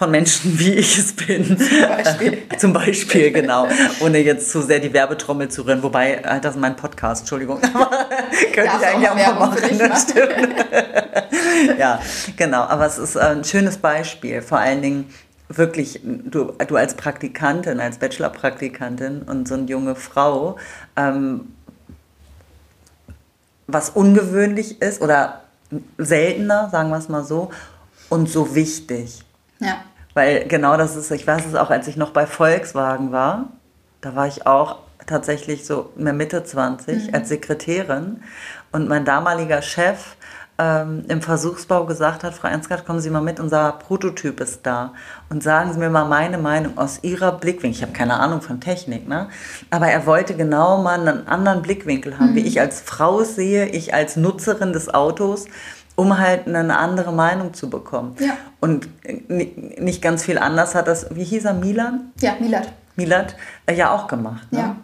von 0.00 0.10
Menschen, 0.10 0.58
wie 0.58 0.72
ich 0.72 0.96
es 0.96 1.12
bin. 1.12 1.58
Zum 1.58 1.88
Beispiel. 1.88 2.42
Zum 2.58 2.72
Beispiel, 2.72 3.32
genau. 3.32 3.68
Ohne 4.00 4.18
jetzt 4.20 4.50
zu 4.50 4.62
sehr 4.62 4.78
die 4.78 4.94
Werbetrommel 4.94 5.50
zu 5.50 5.60
rühren. 5.60 5.82
Wobei, 5.82 6.14
äh, 6.14 6.40
das 6.40 6.54
ist 6.54 6.60
mein 6.60 6.74
Podcast, 6.74 7.20
Entschuldigung. 7.20 7.60
könnte 8.54 8.70
ich 8.80 8.86
eigentlich 8.86 9.10
auch 9.10 9.14
mal 9.14 9.34
machen. 9.34 9.78
Das 9.78 10.04
stimmt. 10.04 10.54
ja, 11.78 12.00
genau. 12.34 12.62
Aber 12.62 12.86
es 12.86 12.96
ist 12.96 13.18
ein 13.18 13.44
schönes 13.44 13.76
Beispiel. 13.76 14.40
Vor 14.40 14.56
allen 14.56 14.80
Dingen 14.80 15.14
wirklich, 15.48 16.00
du, 16.02 16.54
du 16.66 16.76
als 16.76 16.94
Praktikantin, 16.94 17.78
als 17.78 17.98
Bachelorpraktikantin 17.98 19.20
und 19.20 19.48
so 19.48 19.54
eine 19.54 19.66
junge 19.66 19.96
Frau, 19.96 20.56
ähm, 20.96 21.52
was 23.66 23.90
ungewöhnlich 23.90 24.80
ist 24.80 25.02
oder 25.02 25.42
seltener, 25.98 26.70
sagen 26.70 26.88
wir 26.88 26.96
es 26.96 27.10
mal 27.10 27.22
so, 27.22 27.50
und 28.08 28.30
so 28.30 28.54
wichtig. 28.54 29.22
Ja. 29.58 29.84
Weil 30.14 30.46
genau 30.48 30.76
das 30.76 30.96
ist, 30.96 31.10
ich 31.10 31.26
weiß 31.26 31.46
es 31.46 31.54
auch, 31.54 31.70
als 31.70 31.86
ich 31.88 31.96
noch 31.96 32.10
bei 32.10 32.26
Volkswagen 32.26 33.12
war, 33.12 33.50
da 34.00 34.16
war 34.16 34.26
ich 34.26 34.46
auch 34.46 34.78
tatsächlich 35.06 35.66
so 35.66 35.92
in 35.96 36.04
der 36.04 36.14
Mitte 36.14 36.44
20 36.44 37.08
mhm. 37.08 37.14
als 37.14 37.28
Sekretärin 37.28 38.22
und 38.72 38.88
mein 38.88 39.04
damaliger 39.04 39.62
Chef 39.62 40.16
ähm, 40.60 41.04
im 41.08 41.22
Versuchsbau 41.22 41.86
gesagt 41.86 42.22
hat, 42.22 42.34
Frau 42.34 42.48
Ernstgard, 42.48 42.84
kommen 42.84 43.00
Sie 43.00 43.08
mal 43.08 43.22
mit, 43.22 43.40
unser 43.40 43.72
Prototyp 43.72 44.40
ist 44.40 44.66
da 44.66 44.92
und 45.30 45.42
sagen 45.42 45.72
Sie 45.72 45.78
mir 45.78 45.88
mal 45.88 46.04
meine 46.04 46.36
Meinung 46.38 46.76
aus 46.76 46.98
Ihrer 47.02 47.32
Blickwinkel. 47.32 47.78
Ich 47.78 47.82
habe 47.82 47.92
keine 47.92 48.20
Ahnung 48.20 48.42
von 48.42 48.60
Technik, 48.60 49.08
ne? 49.08 49.28
aber 49.70 49.88
er 49.88 50.04
wollte 50.06 50.36
genau 50.36 50.82
mal 50.82 51.00
einen 51.00 51.26
anderen 51.26 51.62
Blickwinkel 51.62 52.18
haben, 52.18 52.32
mhm. 52.32 52.34
wie 52.36 52.46
ich 52.46 52.60
als 52.60 52.80
Frau 52.80 53.24
sehe, 53.24 53.66
ich 53.66 53.94
als 53.94 54.16
Nutzerin 54.16 54.72
des 54.72 54.92
Autos 54.92 55.46
um 56.00 56.18
halt 56.18 56.48
eine 56.48 56.78
andere 56.78 57.12
Meinung 57.12 57.52
zu 57.52 57.68
bekommen. 57.68 58.16
Ja. 58.18 58.38
Und 58.58 58.88
nicht 59.38 60.00
ganz 60.00 60.24
viel 60.24 60.38
anders 60.38 60.74
hat 60.74 60.88
das, 60.88 61.14
wie 61.14 61.24
hieß 61.24 61.44
er, 61.44 61.52
Milan? 61.52 62.12
Ja, 62.20 62.36
Milat. 62.40 62.72
Milat 62.96 63.36
äh, 63.66 63.74
ja 63.74 63.90
auch 63.90 64.06
gemacht. 64.06 64.50
Ne? 64.50 64.58
Ja. 64.60 64.76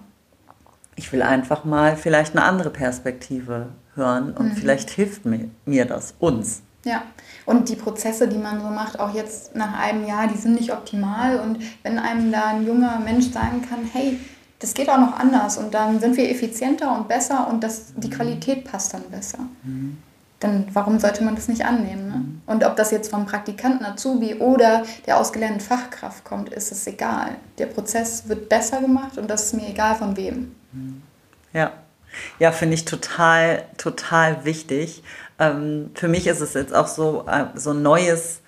Ich 0.94 1.10
will 1.14 1.22
einfach 1.22 1.64
mal 1.64 1.96
vielleicht 1.96 2.36
eine 2.36 2.44
andere 2.44 2.68
Perspektive 2.68 3.68
hören 3.94 4.32
und 4.32 4.48
mhm. 4.48 4.56
vielleicht 4.56 4.90
hilft 4.90 5.24
mir, 5.24 5.48
mir 5.64 5.86
das, 5.86 6.12
uns. 6.18 6.60
Ja, 6.84 7.02
und 7.46 7.70
die 7.70 7.76
Prozesse, 7.76 8.28
die 8.28 8.36
man 8.36 8.60
so 8.60 8.66
macht, 8.66 9.00
auch 9.00 9.14
jetzt 9.14 9.56
nach 9.56 9.78
einem 9.78 10.06
Jahr, 10.06 10.28
die 10.28 10.36
sind 10.36 10.54
nicht 10.54 10.70
optimal. 10.70 11.40
Und 11.40 11.60
wenn 11.82 11.98
einem 11.98 12.30
da 12.30 12.48
ein 12.48 12.66
junger 12.66 13.00
Mensch 13.00 13.30
sagen 13.32 13.62
kann, 13.66 13.88
hey, 13.90 14.20
das 14.58 14.74
geht 14.74 14.90
auch 14.90 14.98
noch 14.98 15.18
anders 15.18 15.56
und 15.56 15.72
dann 15.72 15.98
sind 15.98 16.18
wir 16.18 16.30
effizienter 16.30 16.94
und 16.94 17.08
besser 17.08 17.48
und 17.48 17.64
das, 17.64 17.94
die 17.96 18.10
Qualität 18.10 18.64
passt 18.64 18.92
dann 18.92 19.02
besser. 19.10 19.38
Mhm 19.62 19.96
dann 20.40 20.66
warum 20.72 20.98
sollte 20.98 21.24
man 21.24 21.34
das 21.34 21.48
nicht 21.48 21.64
annehmen? 21.64 22.08
Ne? 22.08 22.14
Mhm. 22.14 22.42
Und 22.46 22.64
ob 22.64 22.76
das 22.76 22.90
jetzt 22.90 23.10
vom 23.10 23.26
Praktikanten, 23.26 23.84
Azubi 23.84 24.34
oder 24.34 24.84
der 25.06 25.18
ausgelernten 25.18 25.60
Fachkraft 25.60 26.24
kommt, 26.24 26.50
ist 26.50 26.72
es 26.72 26.86
egal. 26.86 27.36
Der 27.58 27.66
Prozess 27.66 28.28
wird 28.28 28.48
besser 28.48 28.80
gemacht 28.80 29.16
und 29.18 29.28
das 29.30 29.46
ist 29.46 29.54
mir 29.54 29.68
egal 29.68 29.94
von 29.94 30.16
wem. 30.16 30.52
Ja, 31.52 31.72
ja, 32.38 32.52
finde 32.52 32.74
ich 32.74 32.84
total, 32.84 33.64
total 33.78 34.44
wichtig. 34.44 35.02
Ähm, 35.38 35.90
für 35.94 36.08
mich 36.08 36.26
ist 36.26 36.40
es 36.40 36.54
jetzt 36.54 36.74
auch 36.74 36.86
so, 36.86 37.24
äh, 37.26 37.46
so 37.54 37.70
ein 37.70 37.82
neues, 37.82 38.40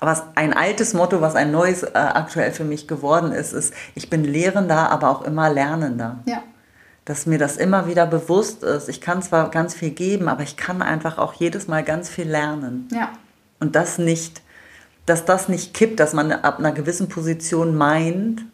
was 0.00 0.22
ein 0.34 0.52
altes 0.52 0.94
Motto, 0.94 1.20
was 1.20 1.34
ein 1.34 1.50
neues 1.50 1.82
äh, 1.82 1.90
aktuell 1.94 2.52
für 2.52 2.64
mich 2.64 2.86
geworden 2.86 3.32
ist, 3.32 3.52
ist, 3.52 3.74
ich 3.94 4.10
bin 4.10 4.24
Lehrender, 4.24 4.90
aber 4.90 5.10
auch 5.10 5.22
immer 5.22 5.50
Lernender. 5.50 6.20
Ja 6.26 6.42
dass 7.08 7.24
mir 7.24 7.38
das 7.38 7.56
immer 7.56 7.86
wieder 7.86 8.06
bewusst 8.06 8.62
ist. 8.62 8.90
Ich 8.90 9.00
kann 9.00 9.22
zwar 9.22 9.50
ganz 9.50 9.72
viel 9.72 9.92
geben, 9.92 10.28
aber 10.28 10.42
ich 10.42 10.58
kann 10.58 10.82
einfach 10.82 11.16
auch 11.16 11.32
jedes 11.32 11.66
Mal 11.66 11.82
ganz 11.82 12.10
viel 12.10 12.28
lernen. 12.28 12.86
Ja. 12.92 13.08
Und 13.60 13.76
das 13.76 13.96
nicht, 13.96 14.42
dass 15.06 15.24
das 15.24 15.48
nicht 15.48 15.72
kippt, 15.72 16.00
dass 16.00 16.12
man 16.12 16.30
ab 16.30 16.58
einer 16.58 16.72
gewissen 16.72 17.08
Position 17.08 17.74
meint, 17.74 18.44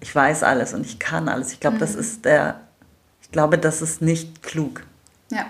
ich 0.00 0.14
weiß 0.14 0.42
alles 0.42 0.74
und 0.74 0.84
ich 0.84 0.98
kann 0.98 1.30
alles. 1.30 1.54
Ich 1.54 1.60
glaube, 1.60 1.76
mhm. 1.76 1.80
das 1.80 1.94
ist 1.94 2.26
der, 2.26 2.60
ich 3.22 3.30
glaube, 3.30 3.56
das 3.56 3.80
ist 3.80 4.02
nicht 4.02 4.42
klug. 4.42 4.82
Ja. 5.30 5.46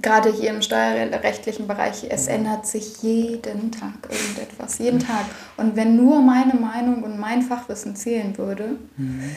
Gerade 0.00 0.32
hier 0.32 0.50
im 0.50 0.62
steuerrechtlichen 0.62 1.66
Bereich, 1.66 2.06
es 2.08 2.28
ändert 2.28 2.68
sich 2.68 3.02
jeden 3.02 3.72
Tag 3.72 3.94
irgendetwas, 4.08 4.78
jeden 4.78 5.00
Tag. 5.00 5.24
Und 5.56 5.74
wenn 5.74 5.96
nur 5.96 6.20
meine 6.20 6.54
Meinung 6.54 7.02
und 7.02 7.18
mein 7.18 7.42
Fachwissen 7.42 7.96
zählen 7.96 8.38
würde, 8.38 8.76
mhm 8.96 9.34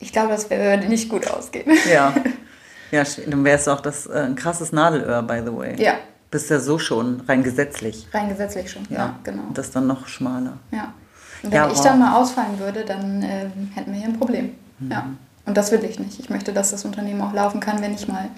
ich 0.00 0.12
glaube, 0.12 0.28
das 0.30 0.50
würde 0.50 0.88
nicht 0.88 1.08
gut 1.08 1.30
ausgehen. 1.30 1.70
Ja. 1.90 2.14
Ja, 2.92 3.04
dann 3.28 3.44
wäre 3.44 3.56
es 3.56 3.68
auch 3.68 3.80
das, 3.80 4.06
äh, 4.06 4.14
ein 4.14 4.34
krasses 4.34 4.72
Nadelöhr, 4.72 5.22
by 5.22 5.42
the 5.44 5.56
way. 5.56 5.80
Ja. 5.80 5.94
Bist 6.30 6.50
ja 6.50 6.58
so 6.58 6.76
schon, 6.78 7.20
rein 7.28 7.44
gesetzlich. 7.44 8.08
Rein 8.12 8.28
gesetzlich 8.28 8.68
schon, 8.68 8.84
ja, 8.90 8.96
ja 8.96 9.18
genau. 9.22 9.44
Und 9.44 9.56
das 9.56 9.70
dann 9.70 9.86
noch 9.86 10.08
schmaler. 10.08 10.54
Ja. 10.72 10.92
Und 11.42 11.52
wenn 11.52 11.56
ja, 11.56 11.68
ich 11.68 11.76
wow. 11.76 11.84
dann 11.84 11.98
mal 12.00 12.20
ausfallen 12.20 12.58
würde, 12.58 12.84
dann 12.84 13.22
äh, 13.22 13.46
hätten 13.74 13.92
wir 13.92 14.00
hier 14.00 14.08
ein 14.08 14.18
Problem. 14.18 14.54
Mhm. 14.80 14.90
Ja. 14.90 15.06
Und 15.46 15.56
das 15.56 15.72
will 15.72 15.84
ich 15.84 15.98
nicht. 16.00 16.18
Ich 16.18 16.30
möchte, 16.30 16.52
dass 16.52 16.72
das 16.72 16.84
Unternehmen 16.84 17.20
auch 17.22 17.32
laufen 17.32 17.60
kann, 17.60 17.80
wenn 17.80 17.94
ich 17.94 18.08
mal 18.08 18.28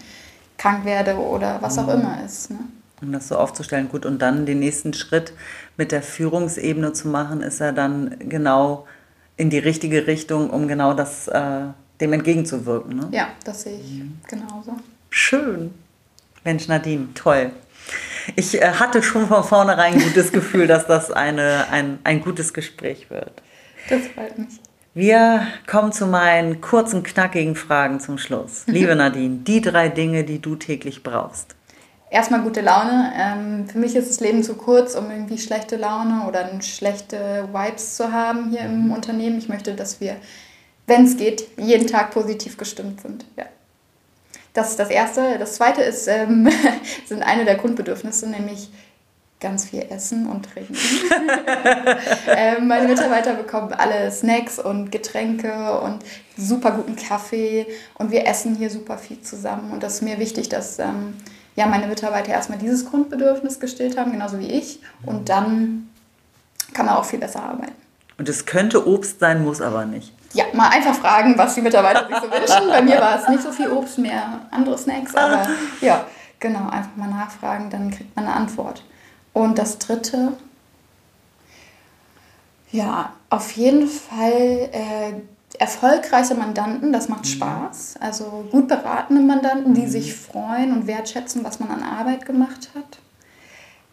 krank 0.59 0.85
werde 0.85 1.17
oder 1.17 1.59
was 1.61 1.77
mhm. 1.77 1.83
auch 1.83 1.95
immer 1.95 2.19
ist. 2.25 2.51
Ne? 2.51 2.59
Um 3.01 3.11
das 3.11 3.29
so 3.29 3.37
aufzustellen, 3.37 3.89
gut. 3.89 4.07
Und 4.07 4.21
dann 4.21 4.47
den 4.47 4.61
nächsten 4.61 4.93
Schritt 4.95 5.33
mit 5.77 5.93
der 5.93 6.03
Führungsebene 6.03 6.93
zu 6.93 7.09
machen, 7.09 7.41
ist 7.41 7.59
ja 7.59 7.73
dann 7.73 8.17
genau 8.19 8.87
in 9.37 9.51
die 9.51 9.59
richtige 9.59 10.07
Richtung, 10.07 10.51
um 10.51 10.69
genau 10.69 10.95
das 10.95 11.29
äh, 11.29 11.61
dem 12.01 12.13
entgegenzuwirken. 12.13 12.97
Ne? 12.97 13.09
Ja, 13.13 13.29
das 13.45 13.63
sehe 13.63 13.79
ich 13.79 13.91
mhm. 14.01 14.21
genauso. 14.29 14.77
Schön. 15.11 15.73
Mensch, 16.45 16.69
Nadine, 16.69 17.09
toll. 17.15 17.51
Ich 18.37 18.61
äh, 18.61 18.73
hatte 18.73 19.03
schon 19.03 19.27
von 19.29 19.45
vornherein 19.45 19.95
ein 19.95 20.01
gutes 20.01 20.33
Gefühl, 20.33 20.67
dass 20.67 20.87
das 20.87 21.11
eine, 21.11 21.69
ein, 21.71 21.99
ein 22.05 22.21
gutes 22.21 22.53
Gespräch 22.53 23.11
wird. 23.11 23.43
Das 23.89 24.03
freut 24.09 24.39
mich. 24.39 24.61
Wir 24.95 25.47
kommen 25.67 25.93
zu 25.93 26.07
meinen 26.07 26.61
kurzen, 26.61 27.03
knackigen 27.03 27.57
Fragen 27.57 27.99
zum 27.99 28.19
Schluss. 28.19 28.65
Liebe 28.67 28.95
Nadine, 28.97 29.39
die 29.39 29.61
drei 29.61 29.89
Dinge, 29.89 30.25
die 30.25 30.39
du 30.39 30.57
täglich 30.57 31.03
brauchst 31.03 31.57
erstmal 32.13 32.43
gute 32.43 32.61
Laune. 32.61 33.13
Ähm, 33.17 33.69
für 33.69 33.79
mich 33.79 33.97
ist 33.97 34.09
das 34.09 34.21
Leben 34.21 34.45
zu 34.45 34.55
kurz, 34.55 34.95
um 34.95 35.11
irgendwie 35.11 35.39
schlechte 35.39 35.77
Laune 35.77 36.27
oder 36.29 36.49
schlechte 36.61 37.49
Vibes 37.53 37.97
zu 37.97 38.13
haben 38.13 38.51
hier 38.51 38.61
im 38.61 38.87
mhm. 38.87 38.93
Unternehmen. 38.93 39.39
Ich 39.39 39.49
möchte, 39.49 39.75
dass 39.75 40.01
wir, 40.01 40.17
wenn 40.87 41.07
es 41.07 41.17
geht, 41.17 41.49
jeden 41.57 41.87
Tag 41.87 42.13
positiv 42.13 42.57
gestimmt 42.57 43.01
sind. 43.01 43.25
Ja. 43.37 43.47
Das 44.53 44.71
ist 44.71 44.79
das 44.79 44.91
Erste. 44.91 45.39
Das 45.39 45.55
Zweite 45.55 45.81
ist, 45.83 46.07
ähm, 46.07 46.49
sind 47.07 47.23
eine 47.23 47.47
der 47.47 47.57
Grundbedürfnisse, 47.57 48.29
nämlich 48.29 48.69
ganz 49.41 49.65
viel 49.65 49.85
Essen 49.91 50.29
und 50.29 50.45
Trinken. 50.53 50.77
ähm, 52.29 52.69
meine 52.69 52.87
Mitarbeiter 52.87 53.35
bekommen 53.35 53.73
alle 53.73 54.13
Snacks 54.13 54.61
und 54.61 54.93
Getränke 54.93 55.81
und 55.81 56.05
super 56.37 56.73
guten 56.73 56.95
Kaffee 56.95 57.67
und 57.95 58.13
wir 58.13 58.27
essen 58.27 58.55
hier 58.55 58.71
super 58.71 58.99
viel 58.99 59.21
zusammen. 59.21 59.73
Und 59.73 59.83
das 59.83 59.95
ist 59.95 60.03
mir 60.03 60.21
wichtig, 60.21 60.49
dass 60.49 60.79
ähm, 60.79 61.17
ja, 61.55 61.67
meine 61.67 61.87
Mitarbeiter 61.87 62.31
erstmal 62.31 62.59
dieses 62.59 62.89
Grundbedürfnis 62.89 63.61
gestillt 63.61 63.99
haben, 63.99 64.13
genauso 64.13 64.39
wie 64.39 64.51
ich. 64.51 64.81
Und 65.05 65.29
dann 65.29 65.91
kann 66.73 66.87
man 66.87 66.97
auch 66.97 67.05
viel 67.05 67.19
besser 67.19 67.43
arbeiten. 67.43 67.73
Und 68.19 68.29
es 68.29 68.47
könnte 68.47 68.87
Obst 68.87 69.21
sein, 69.21 69.45
muss 69.45 69.61
aber 69.61 69.85
nicht. 69.85 70.13
Ja, 70.33 70.45
mal 70.55 70.69
einfach 70.69 70.95
fragen, 70.95 71.37
was 71.37 71.55
die 71.55 71.61
Mitarbeiter 71.61 72.07
sich 72.07 72.17
so 72.17 72.31
wünschen. 72.31 72.69
Bei 72.69 72.81
mir 72.81 73.01
war 73.01 73.21
es 73.21 73.29
nicht 73.29 73.43
so 73.43 73.53
viel 73.53 73.71
Obst, 73.71 73.99
mehr 73.99 74.41
andere 74.51 74.79
Snacks. 74.79 75.15
Aber 75.15 75.47
ja, 75.81 76.07
genau, 76.41 76.69
einfach 76.71 76.97
mal 76.97 77.09
nachfragen, 77.09 77.69
dann 77.69 77.91
kriegt 77.91 78.15
man 78.17 78.27
eine 78.27 78.35
Antwort. 78.35 78.85
Und 79.35 79.59
das 79.59 79.79
Dritte, 79.79 80.33
ja, 82.71 83.13
auf 83.29 83.51
jeden 83.53 83.89
Fall 83.89 84.71
äh, 84.73 85.13
erfolgreiche 85.63 86.35
Mandanten, 86.35 86.93
das 86.93 87.09
macht 87.09 87.25
mhm. 87.25 87.29
Spaß. 87.29 87.95
Also 88.01 88.45
gut 88.51 88.67
beratene 88.67 89.21
Mandanten, 89.21 89.75
die 89.75 89.83
mhm. 89.83 89.91
sich 89.91 90.15
freuen 90.15 90.73
und 90.73 90.89
wertschätzen, 90.89 91.45
was 91.45 91.61
man 91.61 91.71
an 91.71 91.85
Arbeit 91.85 92.27
gemacht 92.27 92.71
hat. 92.75 92.99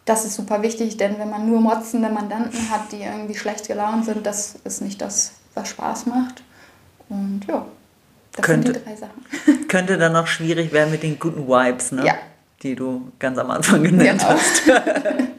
Das 0.04 0.24
ist 0.24 0.34
super 0.34 0.62
wichtig, 0.62 0.96
denn 0.96 1.20
wenn 1.20 1.30
man 1.30 1.48
nur 1.48 1.60
motzende 1.60 2.08
Mandanten 2.08 2.70
hat, 2.70 2.90
die 2.90 3.02
irgendwie 3.02 3.36
schlecht 3.36 3.68
gelaunt 3.68 4.04
sind, 4.04 4.26
das 4.26 4.56
ist 4.64 4.82
nicht 4.82 5.00
das, 5.00 5.34
was 5.54 5.68
Spaß 5.68 6.06
macht. 6.06 6.42
Und 7.08 7.42
ja, 7.46 7.64
das 8.32 8.44
könnte, 8.44 8.72
sind 8.72 8.76
die 8.76 8.84
drei 8.84 8.96
Sachen. 8.96 9.68
Könnte 9.68 9.96
dann 9.96 10.12
noch 10.12 10.26
schwierig 10.26 10.72
werden 10.72 10.90
mit 10.90 11.04
den 11.04 11.20
guten 11.20 11.46
Vibes, 11.46 11.92
ne? 11.92 12.04
Ja. 12.04 12.14
Die 12.64 12.74
du 12.74 13.12
ganz 13.20 13.38
am 13.38 13.50
Anfang 13.50 13.84
genannt 13.84 14.20
genau. 14.20 14.30
hast. 14.30 14.62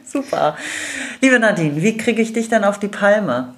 Super. 0.10 0.56
Liebe 1.20 1.38
Nadine, 1.38 1.82
wie 1.82 1.96
kriege 1.96 2.22
ich 2.22 2.32
dich 2.32 2.48
dann 2.48 2.64
auf 2.64 2.78
die 2.78 2.88
Palme? 2.88 3.54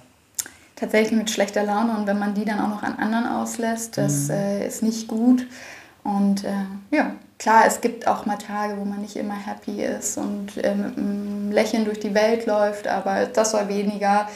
Tatsächlich 0.76 1.16
mit 1.16 1.30
schlechter 1.30 1.62
Laune 1.62 1.96
und 1.96 2.06
wenn 2.06 2.18
man 2.18 2.34
die 2.34 2.44
dann 2.44 2.60
auch 2.60 2.68
noch 2.68 2.82
an 2.82 2.98
anderen 2.98 3.26
auslässt, 3.26 3.96
das 3.96 4.28
mhm. 4.28 4.34
äh, 4.34 4.66
ist 4.66 4.82
nicht 4.82 5.08
gut. 5.08 5.46
Und 6.02 6.44
äh, 6.44 6.66
ja, 6.90 7.14
klar, 7.38 7.64
es 7.66 7.80
gibt 7.80 8.06
auch 8.06 8.26
mal 8.26 8.36
Tage, 8.36 8.76
wo 8.78 8.84
man 8.84 9.00
nicht 9.00 9.16
immer 9.16 9.34
happy 9.34 9.82
ist 9.82 10.18
und 10.18 10.56
äh, 10.58 10.74
mit 10.74 10.98
einem 10.98 11.50
Lächeln 11.50 11.84
durch 11.84 12.00
die 12.00 12.14
Welt 12.14 12.46
läuft, 12.46 12.86
aber 12.86 13.26
das 13.26 13.52
soll 13.52 13.68
weniger 13.68 14.28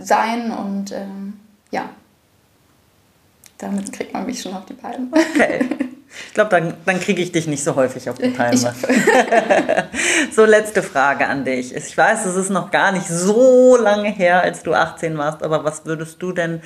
sein 0.00 0.50
und 0.50 0.92
ähm, 0.92 1.34
ja, 1.70 1.88
damit 3.58 3.92
kriegt 3.92 4.12
man 4.12 4.26
mich 4.26 4.42
schon 4.42 4.54
auf 4.54 4.66
die 4.66 4.74
Palme. 4.74 5.08
Okay. 5.12 5.68
Ich 6.28 6.34
glaube, 6.34 6.50
dann, 6.50 6.74
dann 6.84 7.00
kriege 7.00 7.22
ich 7.22 7.32
dich 7.32 7.46
nicht 7.46 7.64
so 7.64 7.74
häufig 7.74 8.08
auf 8.08 8.18
die 8.18 8.28
Palme. 8.28 8.56
so, 10.32 10.44
letzte 10.44 10.82
Frage 10.82 11.26
an 11.26 11.44
dich. 11.44 11.74
Ich 11.74 11.96
weiß, 11.96 12.26
es 12.26 12.36
ist 12.36 12.50
noch 12.50 12.70
gar 12.70 12.92
nicht 12.92 13.06
so 13.06 13.76
lange 13.76 14.10
her, 14.10 14.42
als 14.42 14.62
du 14.62 14.74
18 14.74 15.16
warst, 15.18 15.42
aber 15.42 15.64
was 15.64 15.84
würdest 15.86 16.22
du 16.22 16.32
denn 16.32 16.60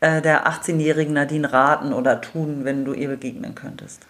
äh, 0.00 0.22
der 0.22 0.46
18-jährigen 0.46 1.14
Nadine 1.14 1.52
raten 1.52 1.92
oder 1.92 2.20
tun, 2.20 2.64
wenn 2.64 2.84
du 2.84 2.92
ihr 2.92 3.08
begegnen 3.08 3.54
könntest? 3.54 4.02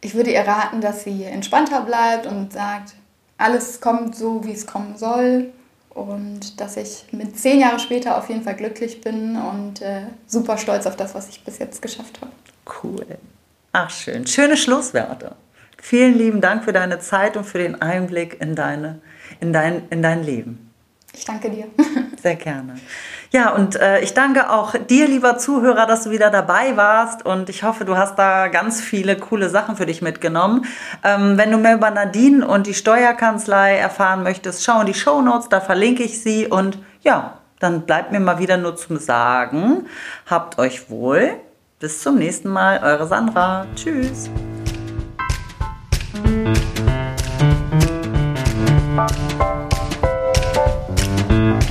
Ich 0.00 0.14
würde 0.14 0.32
ihr 0.32 0.40
raten, 0.40 0.80
dass 0.80 1.04
sie 1.04 1.24
entspannter 1.24 1.82
bleibt 1.82 2.26
und 2.26 2.52
sagt, 2.52 2.94
alles 3.38 3.80
kommt 3.80 4.16
so, 4.16 4.44
wie 4.44 4.52
es 4.52 4.66
kommen 4.66 4.96
soll. 4.96 5.52
Und 5.90 6.60
dass 6.60 6.76
ich 6.76 7.04
mit 7.12 7.38
zehn 7.38 7.60
Jahre 7.60 7.78
später 7.78 8.16
auf 8.16 8.28
jeden 8.28 8.42
Fall 8.42 8.54
glücklich 8.54 9.02
bin 9.02 9.36
und 9.36 9.82
äh, 9.82 10.06
super 10.26 10.56
stolz 10.56 10.86
auf 10.86 10.96
das, 10.96 11.14
was 11.14 11.28
ich 11.28 11.44
bis 11.44 11.58
jetzt 11.58 11.82
geschafft 11.82 12.18
habe. 12.22 12.32
Cool. 12.82 13.06
Ach, 13.72 13.88
schön. 13.88 14.26
Schöne 14.26 14.58
Schlusswerte. 14.58 15.34
Vielen 15.80 16.16
lieben 16.16 16.40
Dank 16.42 16.64
für 16.64 16.74
deine 16.74 16.98
Zeit 16.98 17.38
und 17.38 17.44
für 17.44 17.58
den 17.58 17.80
Einblick 17.80 18.38
in, 18.40 18.54
deine, 18.54 19.00
in, 19.40 19.52
dein, 19.52 19.88
in 19.88 20.02
dein 20.02 20.22
Leben. 20.22 20.70
Ich 21.14 21.24
danke 21.24 21.50
dir. 21.50 21.66
Sehr 22.22 22.36
gerne. 22.36 22.74
Ja, 23.30 23.50
und 23.50 23.76
äh, 23.76 24.00
ich 24.00 24.12
danke 24.12 24.50
auch 24.50 24.74
dir, 24.76 25.08
lieber 25.08 25.38
Zuhörer, 25.38 25.86
dass 25.86 26.04
du 26.04 26.10
wieder 26.10 26.28
dabei 26.30 26.76
warst. 26.76 27.24
Und 27.24 27.48
ich 27.48 27.62
hoffe, 27.62 27.86
du 27.86 27.96
hast 27.96 28.18
da 28.18 28.48
ganz 28.48 28.82
viele 28.82 29.16
coole 29.16 29.48
Sachen 29.48 29.76
für 29.76 29.86
dich 29.86 30.02
mitgenommen. 30.02 30.66
Ähm, 31.02 31.38
wenn 31.38 31.50
du 31.50 31.56
mehr 31.56 31.74
über 31.74 31.90
Nadine 31.90 32.46
und 32.46 32.66
die 32.66 32.74
Steuerkanzlei 32.74 33.76
erfahren 33.76 34.22
möchtest, 34.22 34.64
schau 34.64 34.80
in 34.80 34.86
die 34.86 34.94
Show 34.94 35.22
Notes, 35.22 35.48
da 35.48 35.60
verlinke 35.60 36.02
ich 36.02 36.22
sie. 36.22 36.46
Und 36.46 36.78
ja, 37.00 37.38
dann 37.58 37.82
bleibt 37.82 38.12
mir 38.12 38.20
mal 38.20 38.38
wieder 38.38 38.58
nur 38.58 38.76
zum 38.76 38.98
Sagen. 38.98 39.86
Habt 40.26 40.58
euch 40.58 40.90
wohl. 40.90 41.40
Bis 41.82 42.00
zum 42.00 42.16
nächsten 42.16 42.48
Mal, 42.48 42.80
eure 42.80 43.08
Sandra. 43.08 43.66
Tschüss. 43.74 44.30
Thank 51.28 51.61